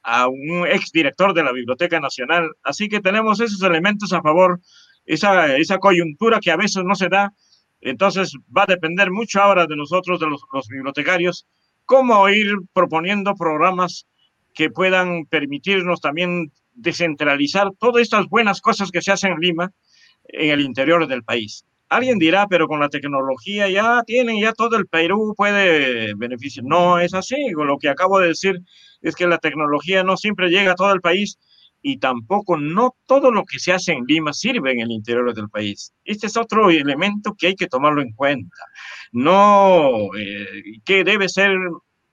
[0.03, 2.51] a un exdirector de la Biblioteca Nacional.
[2.63, 4.59] Así que tenemos esos elementos a favor,
[5.05, 7.33] esa, esa coyuntura que a veces no se da.
[7.81, 11.47] Entonces va a depender mucho ahora de nosotros, de los, bibliotecarios,
[11.85, 14.05] cómo ir proponiendo programas
[14.53, 19.71] que puedan permitirnos también descentralizar todas estas buenas cosas que se hacen en Lima
[20.25, 21.65] en el interior del país.
[21.89, 26.65] Alguien dirá, pero con la tecnología ya tienen, ya todo el Perú puede beneficiar.
[26.65, 27.35] No es así.
[27.49, 28.61] Lo que acabo de decir
[29.01, 31.37] es que la tecnología no siempre llega a todo el país
[31.81, 35.49] y tampoco no todo lo que se hace en Lima sirve en el interior del
[35.49, 35.93] país.
[36.03, 38.55] Este es otro elemento que hay que tomarlo en cuenta.
[39.11, 41.57] No, eh, que debe ser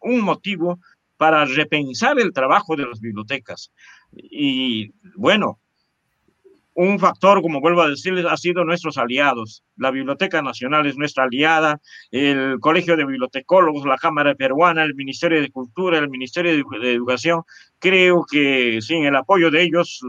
[0.00, 0.78] un motivo
[1.16, 3.72] para repensar el trabajo de las bibliotecas.
[4.12, 5.60] Y bueno,
[6.78, 9.64] un factor, como vuelvo a decirles, ha sido nuestros aliados.
[9.76, 11.80] La Biblioteca Nacional es nuestra aliada,
[12.12, 17.42] el Colegio de Bibliotecólogos, la Cámara Peruana, el Ministerio de Cultura, el Ministerio de Educación.
[17.80, 20.00] Creo que sin el apoyo de ellos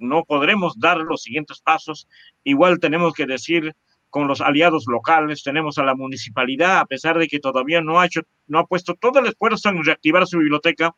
[0.00, 2.08] no podremos dar los siguientes pasos.
[2.42, 3.72] Igual tenemos que decir
[4.10, 8.06] con los aliados locales, tenemos a la municipalidad, a pesar de que todavía no ha
[8.06, 10.96] hecho, no ha puesto todo el esfuerzo en reactivar su biblioteca,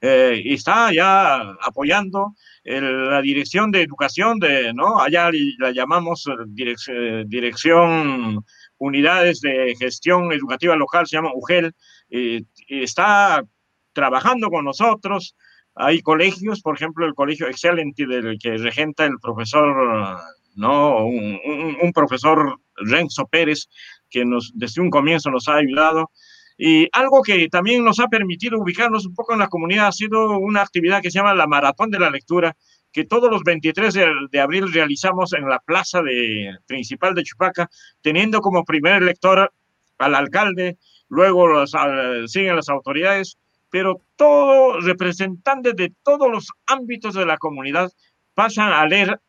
[0.00, 2.34] eh, está ya apoyando
[2.66, 5.00] la dirección de educación de, ¿no?
[5.00, 8.44] Allá la llamamos eh, dirección,
[8.78, 11.72] unidades de gestión educativa local, se llama UGEL,
[12.10, 13.44] eh, está
[13.92, 15.36] trabajando con nosotros.
[15.76, 20.18] Hay colegios, por ejemplo, el colegio Excelente del que regenta el profesor,
[20.56, 21.06] ¿no?
[21.06, 21.38] Un,
[21.80, 23.68] un profesor Renzo Pérez,
[24.10, 26.10] que nos, desde un comienzo nos ha ayudado.
[26.58, 30.38] Y algo que también nos ha permitido ubicarnos un poco en la comunidad ha sido
[30.38, 32.56] una actividad que se llama la Maratón de la Lectura,
[32.92, 33.94] que todos los 23
[34.30, 37.68] de, abril realizamos en la plaza de, principal de Chupaca,
[38.00, 39.52] teniendo como primer lector
[39.98, 40.78] al alcalde,
[41.10, 41.72] luego los,
[42.26, 43.36] siguen las autoridades,
[43.70, 47.92] pero todos representantes de todos los ámbitos de la comunidad
[48.32, 49.20] pasan a leer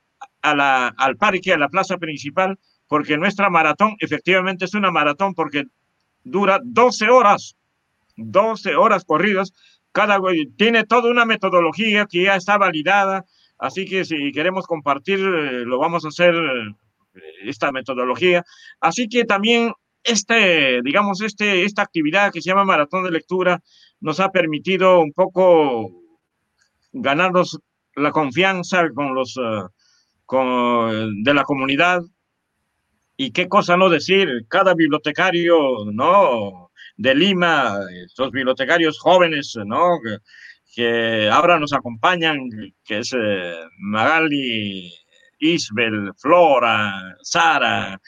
[0.42, 2.58] a la, al parque, a la plaza principal,
[2.88, 5.66] porque nuestra maratón efectivamente es una maratón, porque
[6.30, 7.56] dura 12 horas,
[8.16, 9.54] 12 horas corridas.
[9.92, 10.20] Cada
[10.58, 13.26] tiene toda una metodología que ya está validada,
[13.58, 18.44] así que si queremos compartir, eh, lo vamos a hacer eh, esta metodología.
[18.80, 19.74] Así que también
[20.08, 23.62] este, digamos, este, esta actividad que se llama Maratón de Lectura
[24.00, 25.92] nos ha permitido un poco
[26.94, 27.60] ganarnos
[27.96, 29.38] la confianza con los
[30.26, 32.04] con, de la comunidad.
[33.18, 35.58] Y qué cosa no decir, cada bibliotecario,
[35.92, 36.72] ¿no?
[36.98, 40.00] De Lima, estos bibliotecarios jóvenes, ¿no?
[40.76, 42.38] Que, ahora nos acompañan,
[42.86, 44.94] que es eh, Magali,
[45.40, 48.00] Isbel, Flora, Sara,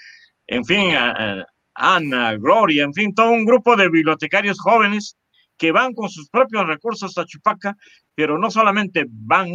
[0.45, 0.91] en fin,
[1.73, 5.18] Ana, Gloria, en fin, todo un grupo de bibliotecarios jóvenes
[5.59, 7.75] que van con sus propios recursos a Chupaca,
[8.15, 9.49] pero no solamente van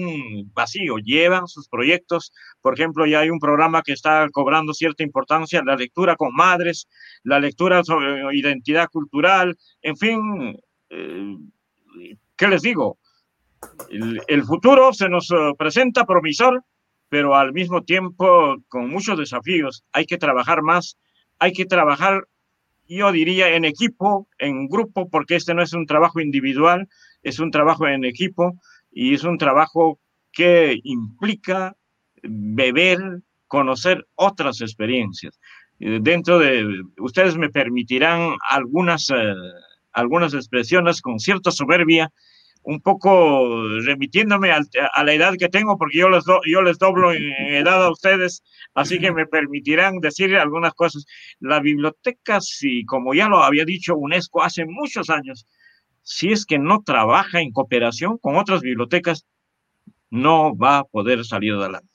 [0.53, 2.33] vacío, llevan sus proyectos.
[2.61, 6.89] Por ejemplo, ya hay un programa que está cobrando cierta importancia, la lectura con madres,
[7.23, 10.59] la lectura sobre identidad cultural, en fin,
[10.91, 11.37] eh,
[12.37, 12.99] ¿qué les digo?
[13.89, 16.63] El, el, futuro se nos eh, presenta promisor,
[17.09, 19.85] pero al mismo tiempo con muchos desafíos.
[19.93, 20.99] Hay que trabajar más,
[21.39, 22.27] hay que trabajar
[22.89, 26.89] yo diría en equipo, en grupo, porque este no es un trabajo individual,
[27.23, 28.61] es un trabajo en equipo
[28.93, 29.99] y es un trabajo
[30.33, 31.77] que implica
[32.23, 35.39] beber, conocer otras experiencias.
[35.79, 39.35] Dentro de, ustedes me permitirán algunas, eh,
[39.93, 42.13] algunas expresiones con cierta soberbia,
[42.65, 47.23] un poco remitiéndome a la edad que tengo, porque yo les, yo les doblo en,
[47.55, 48.43] edad a ustedes,
[48.75, 51.05] así que me permitirán decir algunas cosas.
[51.41, 55.47] La biblioteca, si como ya lo había dicho UNESCO hace muchos años,
[56.03, 59.27] si es que no trabaja en cooperación con otras bibliotecas,
[60.11, 61.89] no va a poder salir adelante.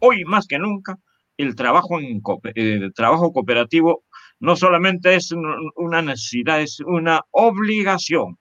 [0.00, 0.98] Hoy más que nunca,
[1.36, 2.22] el trabajo, en,
[2.54, 4.04] el trabajo cooperativo
[4.40, 5.32] no solamente es
[5.76, 8.36] una necesidad, es una obligación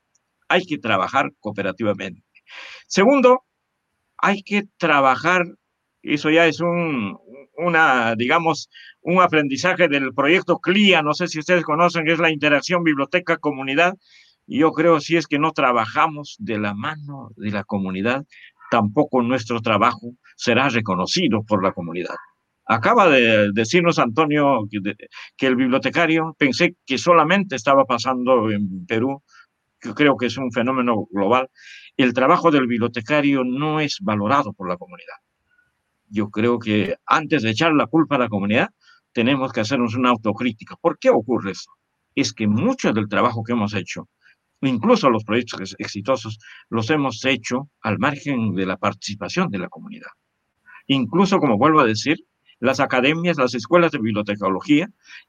[0.51, 2.23] hay que trabajar cooperativamente.
[2.87, 3.45] Segundo,
[4.17, 5.45] hay que trabajar,
[6.01, 7.17] eso ya es un,
[7.57, 8.69] una, digamos,
[9.01, 13.93] un aprendizaje del proyecto CLIA, no sé si ustedes conocen, que es la interacción biblioteca-comunidad.
[14.45, 18.25] Yo creo si es que no trabajamos de la mano de la comunidad,
[18.69, 22.15] tampoco nuestro trabajo será reconocido por la comunidad.
[22.65, 24.67] Acaba de decirnos Antonio
[25.37, 29.23] que el bibliotecario, pensé que solamente estaba pasando en Perú,
[29.81, 31.49] que creo que es un fenómeno global,
[31.97, 35.15] el trabajo del bibliotecario no es valorado por la comunidad.
[36.07, 38.69] Yo creo que antes de echar la culpa a la comunidad,
[39.11, 40.75] tenemos que hacernos una autocrítica.
[40.79, 41.71] ¿Por qué ocurre eso?
[42.15, 44.07] Es que mucho del trabajo que hemos hecho,
[44.61, 46.37] incluso los proyectos exitosos,
[46.69, 50.11] los hemos hecho al margen de la participación de la comunidad.
[50.87, 52.17] Incluso, como vuelvo a decir,
[52.61, 54.87] las academias, las escuelas de bibliotecología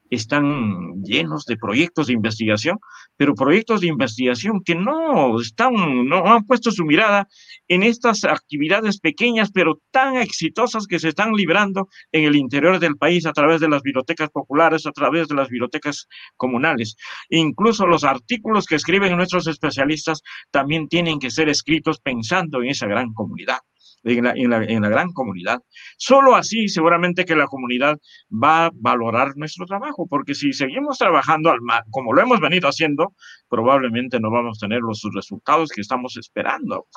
[0.09, 2.77] están llenos de proyectos de investigación,
[3.17, 5.73] pero proyectos de investigación que no están,
[6.07, 7.27] no han puesto su mirada
[7.67, 12.97] en estas actividades pequeñas, pero tan exitosas que se están librando en el interior del
[12.97, 16.07] país a través de las bibliotecas populares, a través de las bibliotecas
[16.37, 16.95] comunales.
[17.29, 20.21] incluso los artículos que escriben nuestros especialistas
[20.51, 23.57] también tienen que ser escritos pensando en esa gran comunidad
[24.03, 24.49] en
[24.81, 25.61] la, gran comunidad.
[25.97, 27.97] Solo así seguramente que la comunidad
[28.31, 33.13] va a valorar nuestro trabajo, porque si seguimos trabajando al como lo hemos venido haciendo,
[33.47, 36.87] probablemente no vamos a tener los resultados que estamos esperando.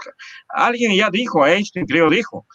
[0.48, 2.46] Alguien ya dijo, Einstein creo dijo,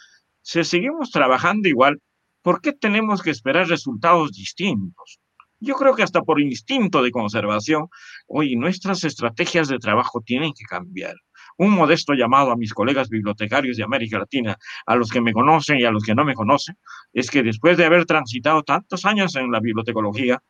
[0.42, 2.02] si seguimos trabajando igual,
[2.42, 5.21] ¿por qué tenemos que esperar resultados distintos?
[5.64, 7.88] Yo creo que hasta por instinto de conservación,
[8.26, 11.16] hoy nuestras estrategias de trabajo tienen que cambiar.
[11.56, 14.58] Un modesto llamado a mis colegas bibliotecarios de América Latina,
[14.88, 16.80] a los que me conocen y a los que no me conocen,
[17.14, 20.42] es que después de haber transitado tantos años en la bibliotecología,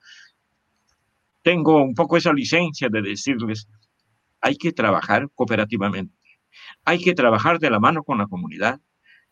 [1.41, 3.67] tengo un poco esa licencia de decirles,
[4.39, 6.15] hay que trabajar cooperativamente,
[6.85, 8.79] hay que trabajar de la mano con la comunidad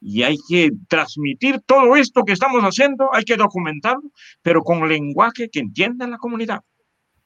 [0.01, 5.49] y hay que transmitir todo esto que estamos haciendo, hay que documentarlo, pero con lenguaje
[5.49, 6.61] que entienda la comunidad.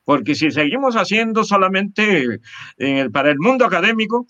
[0.04, 2.40] Porque si seguimos haciendo solamente
[3.12, 4.28] para el mundo académico,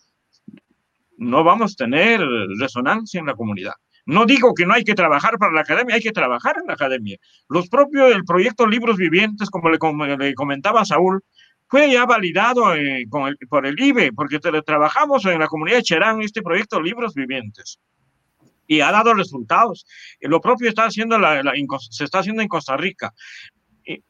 [1.18, 2.22] no vamos a tener
[2.60, 3.74] resonancia en la comunidad.
[4.06, 6.74] No digo que no hay que trabajar para la academia, hay que trabajar en la
[6.74, 7.18] academia.
[7.48, 11.24] Los propios del proyecto Libros Vivientes, como le, comentaba Saúl,
[11.68, 13.06] fue ya validado eh,
[13.50, 17.80] por el IBE, porque trabajamos en la comunidad de Cherán este proyecto Libros Vivientes.
[18.68, 19.86] Y ha dado resultados.
[20.22, 21.18] Lo propio está haciendo
[21.90, 23.14] se está haciendo en Costa Rica.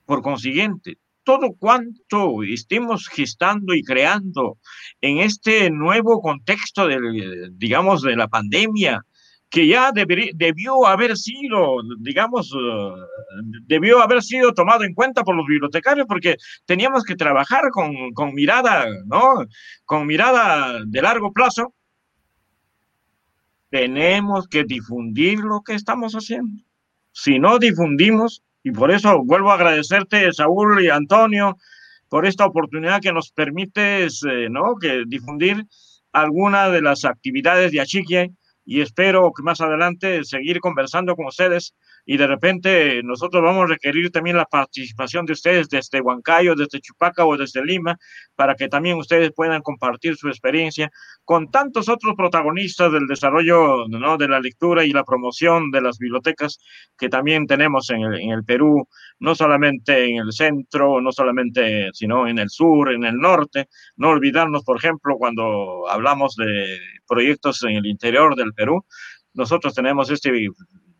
[0.05, 4.57] por consiguiente, todo cuanto estemos gestando y creando
[5.01, 9.01] en este nuevo contexto, del, digamos, de la pandemia,
[9.49, 13.05] que ya debió haber sido, digamos, uh,
[13.67, 18.33] debió haber sido tomado en cuenta por los bibliotecarios porque teníamos que trabajar con, con
[18.33, 19.45] mirada, ¿no?
[19.85, 21.75] Con mirada de largo plazo.
[23.73, 26.61] Tenemos que difundir lo que estamos haciendo.
[27.11, 31.57] Si no difundimos, y por eso vuelvo a agradecerte, Saúl y Antonio,
[32.07, 34.75] por esta oportunidad que nos permite, eh, ¿no?
[34.75, 35.65] Que difundir
[36.11, 38.31] alguna de las actividades de Achique
[38.65, 43.73] y espero que más adelante seguir conversando con ustedes y de repente nosotros vamos a
[43.73, 47.97] requerir también la participación de ustedes desde Huancayo, desde Chupaca o desde Lima,
[48.35, 50.91] para que también ustedes puedan compartir su experiencia
[51.23, 54.17] con tantos otros protagonistas del desarrollo ¿no?
[54.17, 56.59] de la lectura y la promoción de las bibliotecas
[56.97, 58.87] que también tenemos en el, en el Perú,
[59.19, 63.69] no solamente en el centro, no solamente, sino en el sur, en el norte.
[63.95, 68.85] No olvidarnos, por ejemplo, cuando hablamos de proyectos en el interior del Perú,
[69.33, 70.31] nosotros tenemos este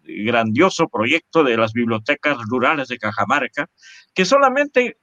[0.04, 3.70] grandioso proyecto de las bibliotecas rurales de Cajamarca,
[4.14, 4.98] que solamente,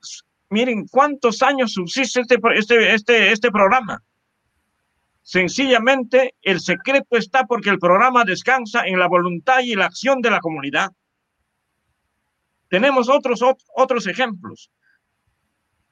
[0.51, 4.03] miren cuántos años subsiste este, este, este, este programa.
[5.23, 10.31] Sencillamente, el secreto está porque el programa descansa en la voluntad y la acción de
[10.31, 10.91] la comunidad.
[12.69, 13.41] Tenemos otros,
[13.75, 14.71] otros ejemplos.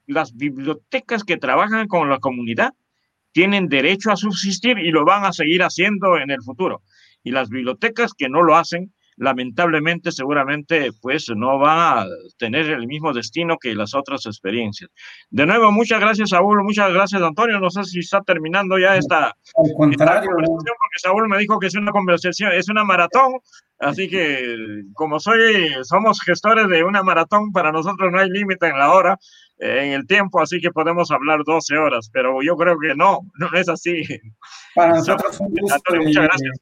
[0.07, 2.73] Las bibliotecas que trabajan con la comunidad
[3.39, 6.83] tienen derecho a subsistir y lo van a seguir haciendo en el futuro.
[7.23, 12.89] Y las bibliotecas que no lo hacen lamentablemente seguramente pues no va a tener el
[12.89, 14.91] mismo destino que las otras experiencias.
[15.31, 19.27] De nuevo, muchas gracias Saúl, muchas gracias Antonio, no sé si está terminando ya esta,
[19.27, 23.35] Al contrario, conversación porque Saúl me dijo que es una conversación, es una maratón,
[23.79, 28.79] así que como soy, somos gestores de una maratón, para nosotros no hay límite en
[28.79, 29.19] la hora,
[29.59, 33.49] en el tiempo, así que podemos hablar 12 horas, pero yo creo que no, no
[33.59, 34.03] es así.
[34.75, 36.59] Para nosotros un gusto muchas gracias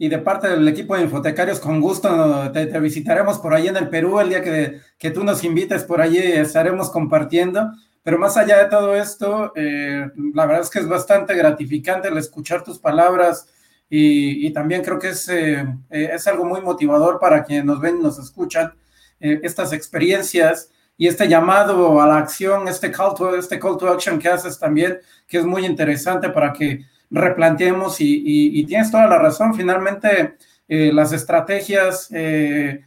[0.00, 3.76] y de parte del equipo de Infotecarios, con gusto te, te, visitaremos por ahí en
[3.76, 7.72] el Perú el día que, que, tú nos invites, por allí estaremos compartiendo.
[8.04, 12.16] Pero más allá de todo esto, eh, la verdad es que es bastante gratificante el
[12.16, 13.48] escuchar tus palabras
[13.90, 17.96] y, y también creo que es, eh, es algo muy motivador para quienes nos ven
[17.98, 18.74] y nos escuchan,
[19.18, 23.88] eh, estas experiencias y este llamado a la acción, este call, to, este call to
[23.88, 28.90] action que haces también, que es muy interesante para que replanteemos y, y, y, tienes
[28.90, 30.36] toda la razón, finalmente
[30.68, 32.84] eh, las estrategias eh,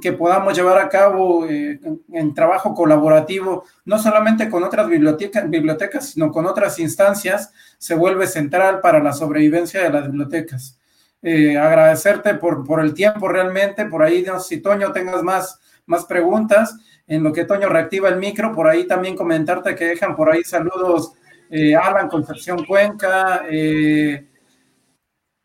[0.00, 5.48] que podamos llevar a cabo eh, en, en, trabajo colaborativo, no solamente con otras bibliotecas,
[5.48, 10.78] bibliotecas, sino con otras instancias, se vuelve central para la sobrevivencia de las bibliotecas.
[11.24, 16.04] Eh, agradecerte por, por el tiempo realmente, por ahí, no, si Toño tengas más, más
[16.04, 16.76] preguntas,
[17.06, 20.42] en lo que Toño reactiva el micro, por ahí también comentarte que dejan por ahí
[20.44, 21.14] saludos
[21.54, 24.26] eh, Alan Concepción Cuenca, eh,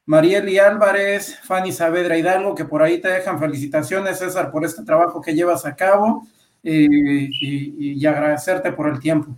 [0.05, 5.22] Marieli Álvarez, Fanny Saavedra Hidalgo, que por ahí te dejan felicitaciones, César, por este trabajo
[5.22, 6.26] que llevas a cabo
[6.64, 9.38] eh, y, y, agradecerte por el tiempo.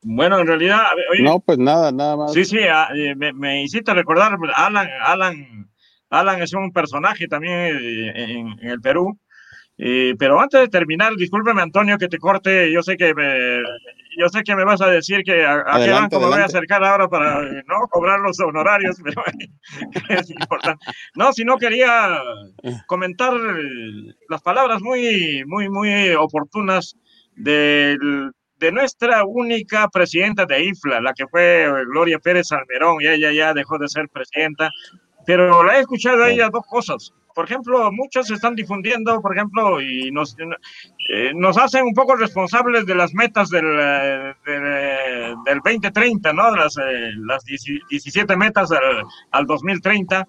[0.00, 0.84] Bueno, en realidad.
[1.12, 2.32] Oye, no, pues nada, nada más.
[2.32, 2.60] Sí, sí,
[3.16, 5.70] me, me hiciste recordar, Alan, Alan,
[6.08, 9.18] Alan es un personaje también en, en el Perú.
[9.76, 13.58] Eh, pero antes de terminar, discúlpeme Antonio que te corte, yo sé que me,
[14.16, 16.44] yo sé que me vas a decir que a, a qué banco me voy a
[16.44, 19.22] acercar ahora para no cobrar los honorarios, pero
[20.20, 20.84] es importante.
[21.16, 22.20] No, si no quería
[22.86, 23.32] comentar
[24.28, 26.94] las palabras muy, muy, muy oportunas
[27.34, 33.32] del, de nuestra única presidenta de IFLA, la que fue Gloria Pérez Almerón, y ella
[33.32, 34.70] ya dejó de ser presidenta,
[35.26, 39.80] pero la he escuchado a ella dos cosas por ejemplo, muchos están difundiendo, por ejemplo,
[39.80, 40.36] y nos,
[41.10, 46.54] eh, nos hacen un poco responsables de las metas del, eh, de, del 2030, ¿no?
[46.54, 50.28] Las, eh, las 17 metas al, al, 2030.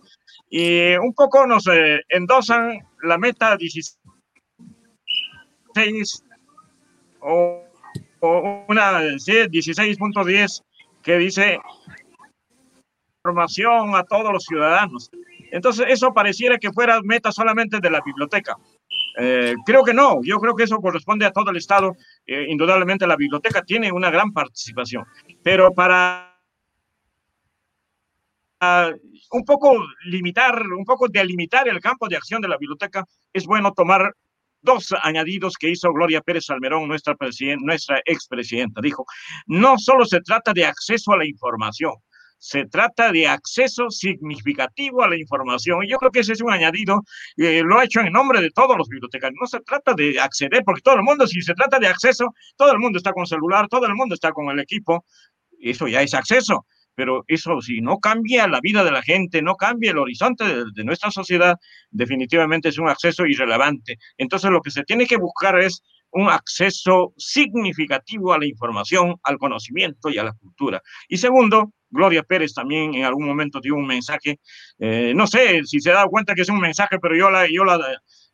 [0.50, 4.00] Y un poco nos eh, endosan la meta 16
[7.20, 7.64] o,
[8.20, 10.64] o una sí, 16.10
[11.04, 11.60] que dice
[13.24, 15.12] información a todos los ciudadanos.
[15.56, 18.58] Entonces, eso pareciera que fuera meta solamente de la biblioteca.
[19.18, 21.96] Eh, creo que no, yo creo que eso corresponde a todo el Estado.
[22.28, 25.06] Eh, indudablemente la biblioteca tiene una gran participación,
[25.42, 26.38] pero para
[28.62, 28.92] uh,
[29.32, 29.78] un poco
[30.08, 34.14] limitar, un poco delimitar el campo de acción de la biblioteca, es bueno tomar
[34.62, 37.16] dos añadidos que hizo Gloria Pérez Salmerón, nuestra,
[37.62, 38.82] nuestra expresidenta.
[38.82, 39.06] Dijo,
[39.46, 41.94] no solo se trata de acceso a la información,
[42.38, 45.84] se trata de acceso significativo a la información.
[45.84, 47.04] Y yo creo que ese es un añadido,
[47.38, 49.38] eh, lo ha hecho en nombre de todos los bibliotecarios.
[49.40, 52.72] No se trata de acceder, porque todo el mundo, si se trata de acceso, todo
[52.72, 55.06] el mundo está con celular, todo el mundo está con el equipo,
[55.60, 56.66] eso ya es acceso.
[56.98, 60.84] pero eso si no cambia la vida de la gente, no cambia el horizonte de,
[60.86, 61.58] nuestra sociedad,
[61.92, 63.98] definitivamente es un acceso irrelevante.
[64.18, 65.82] Entonces lo que se tiene que buscar es
[66.12, 70.82] un acceso significativo a la información, al conocimiento y a la cultura.
[71.10, 74.40] Y segundo, Gloria Pérez también en algún momento dio un mensaje,
[74.80, 77.64] eh, no sé si se da cuenta que es un mensaje, pero yo la, yo
[77.64, 77.80] la,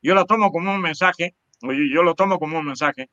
[0.01, 3.09] yo la tomo como un mensaje, yo lo tomo como un mensaje,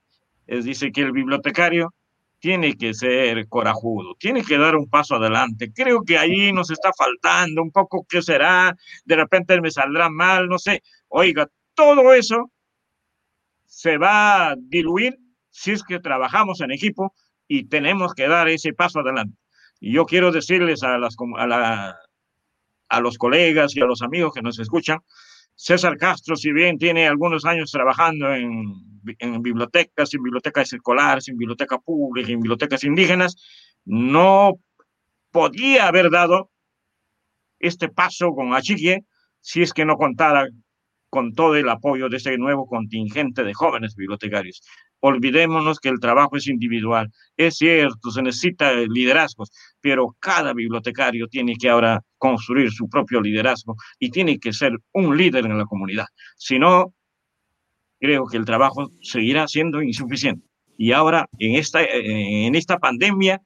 [0.47, 1.95] es, dice que el bibliotecario
[2.39, 5.72] tiene que ser corajudo, tiene que dar un paso adelante.
[5.72, 10.49] Creo que ahí nos está faltando un poco qué será, de repente me saldrá mal,
[10.49, 10.82] no sé.
[11.09, 12.51] Oiga, todo eso
[13.66, 15.18] se va a diluir
[15.51, 17.14] si es que trabajamos en equipo
[17.49, 19.36] y tenemos que dar ese paso adelante.
[19.81, 21.97] Y yo quiero decirles a, a,
[22.89, 25.01] a los colegas y a los amigos que nos escuchan,
[25.55, 31.81] César Castro, si bien tiene algunos años trabajando en, bibliotecas, en bibliotecas escolares, en bibliotecas
[31.85, 33.35] públicas, en bibliotecas indígenas,
[33.85, 34.53] no
[35.33, 36.51] podía haber dado
[37.59, 39.05] este paso con Achique
[39.41, 40.47] si es que no contara
[41.11, 44.62] con todo el apoyo de ese nuevo contingente de jóvenes bibliotecarios
[45.01, 47.11] olvidémonos que el trabajo es individual.
[47.37, 53.77] Es cierto, se necesita liderazgos, pero cada bibliotecario tiene que ahora construir su propio liderazgo
[53.99, 56.07] y tiene que ser un líder en la comunidad.
[56.37, 56.95] Si no,
[58.01, 60.47] creo que el trabajo seguirá siendo insuficiente.
[60.77, 63.41] Y ahora, en esta, en esta pandemia,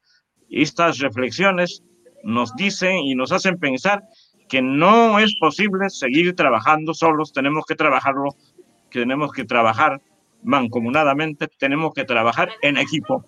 [0.51, 1.83] estas reflexiones
[2.25, 4.03] nos dicen y nos hacen pensar
[4.49, 8.37] que no es posible seguir trabajando solos, tenemos que trabajarlo,
[8.91, 10.03] tenemos que trabajar
[10.43, 13.25] mancomunadamente tenemos que trabajar en equipo.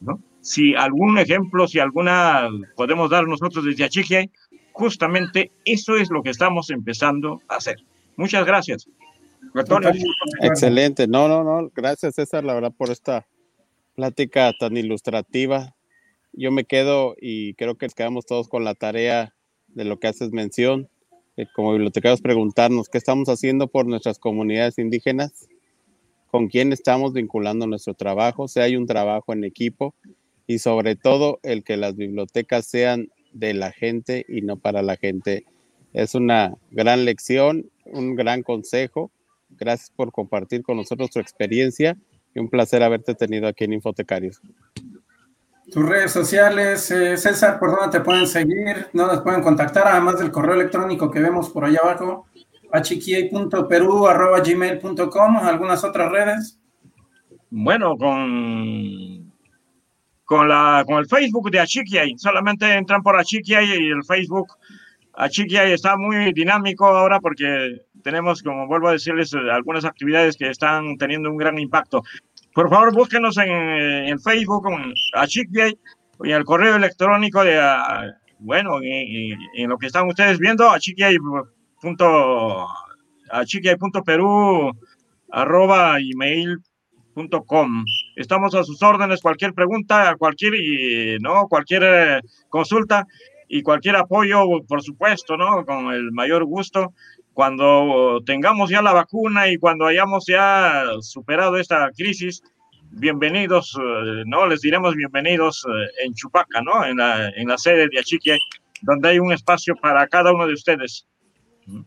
[0.00, 0.20] ¿no?
[0.40, 4.30] Si algún ejemplo, si alguna podemos dar nosotros desde Achique,
[4.72, 7.76] justamente eso es lo que estamos empezando a hacer.
[8.16, 8.88] Muchas gracias.
[10.42, 11.06] Excelente.
[11.06, 11.70] No, no, no.
[11.74, 13.26] Gracias, César, la verdad, por esta
[13.94, 15.74] plática tan ilustrativa.
[16.32, 19.34] Yo me quedo y creo que quedamos todos con la tarea
[19.68, 20.88] de lo que haces mención,
[21.54, 25.48] como bibliotecarios preguntarnos qué estamos haciendo por nuestras comunidades indígenas
[26.36, 29.94] con quién estamos vinculando nuestro trabajo, si hay un trabajo en equipo
[30.46, 34.98] y sobre todo el que las bibliotecas sean de la gente y no para la
[34.98, 35.46] gente.
[35.94, 39.10] Es una gran lección, un gran consejo.
[39.48, 41.96] Gracias por compartir con nosotros tu experiencia
[42.34, 44.38] y un placer haberte tenido aquí en Infotecarios.
[45.72, 48.88] Tus redes sociales, eh, César, ¿por dónde te pueden seguir?
[48.92, 49.86] ¿Dónde nos pueden contactar?
[49.86, 52.26] Además del correo electrónico que vemos por allá abajo
[54.42, 56.60] gmail.com algunas otras redes.
[57.50, 59.32] Bueno, con,
[60.24, 64.48] con, la, con el Facebook de Achiquiay, solamente entran por Achiquiay y el Facebook
[65.16, 70.96] Achiquiay está muy dinámico ahora porque tenemos, como vuelvo a decirles, algunas actividades que están
[70.98, 72.02] teniendo un gran impacto.
[72.54, 75.78] Por favor, búsquenos en, en Facebook con Achiquiay
[76.24, 81.16] y el correo electrónico de, ah, bueno, en, en, lo que están ustedes viendo, Achiquiay
[81.80, 82.66] punto
[85.30, 87.84] arroba email.com.
[88.16, 91.48] Estamos a sus órdenes, cualquier pregunta, cualquier, ¿no?
[91.48, 93.06] cualquier eh, consulta
[93.48, 95.64] y cualquier apoyo, por supuesto, ¿no?
[95.64, 96.92] Con el mayor gusto.
[97.32, 102.42] Cuando tengamos ya la vacuna y cuando hayamos ya superado esta crisis,
[102.90, 104.46] bienvenidos, eh, ¿no?
[104.46, 106.84] Les diremos bienvenidos eh, en Chupaca, ¿no?
[106.84, 108.38] En la, en la sede de Achique,
[108.82, 111.06] donde hay un espacio para cada uno de ustedes.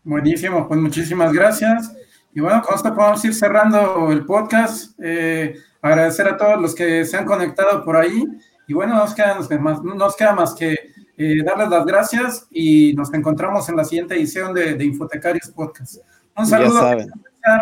[0.04, 1.96] Buenísimo, pues muchísimas gracias.
[2.34, 4.92] Y bueno, con esto podemos ir cerrando el podcast.
[5.02, 8.24] Eh, agradecer a todos los que se han conectado por ahí.
[8.68, 10.76] Y bueno, nos queda, más, nos queda más que
[11.18, 15.98] eh, darles las gracias y nos encontramos en la siguiente edición de, de Infotecarios Podcast.
[16.36, 16.98] Un saludo.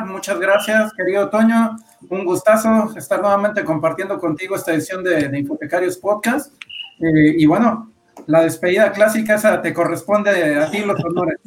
[0.05, 1.77] Muchas gracias, querido Toño.
[2.09, 6.53] Un gustazo estar nuevamente compartiendo contigo esta edición de, de Infotecarios Podcast.
[6.99, 7.91] Eh, y bueno,
[8.25, 11.39] la despedida clásica esa te corresponde a ti los honores.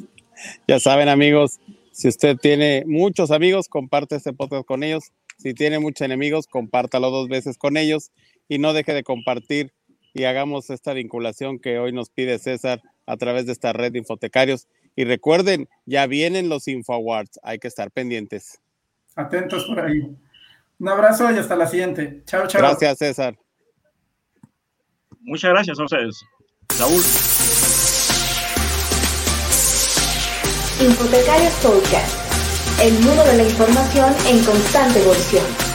[0.66, 1.60] Ya saben, amigos,
[1.92, 5.12] si usted tiene muchos amigos, comparte este podcast con ellos.
[5.38, 8.10] Si tiene muchos enemigos, compártalo dos veces con ellos
[8.48, 9.72] y no deje de compartir
[10.12, 13.98] y hagamos esta vinculación que hoy nos pide César a través de esta red de
[13.98, 14.66] infotecarios.
[14.96, 18.60] Y recuerden, ya vienen los Info Awards, hay que estar pendientes.
[19.14, 20.16] Atentos por ahí.
[20.78, 22.22] Un abrazo y hasta la siguiente.
[22.24, 22.60] Chao, chao.
[22.60, 23.38] Gracias, César.
[25.20, 26.24] Muchas gracias a ustedes.
[26.70, 27.02] Saúl.
[30.80, 35.69] Infotecarios Podcast, el mundo de la información en constante evolución.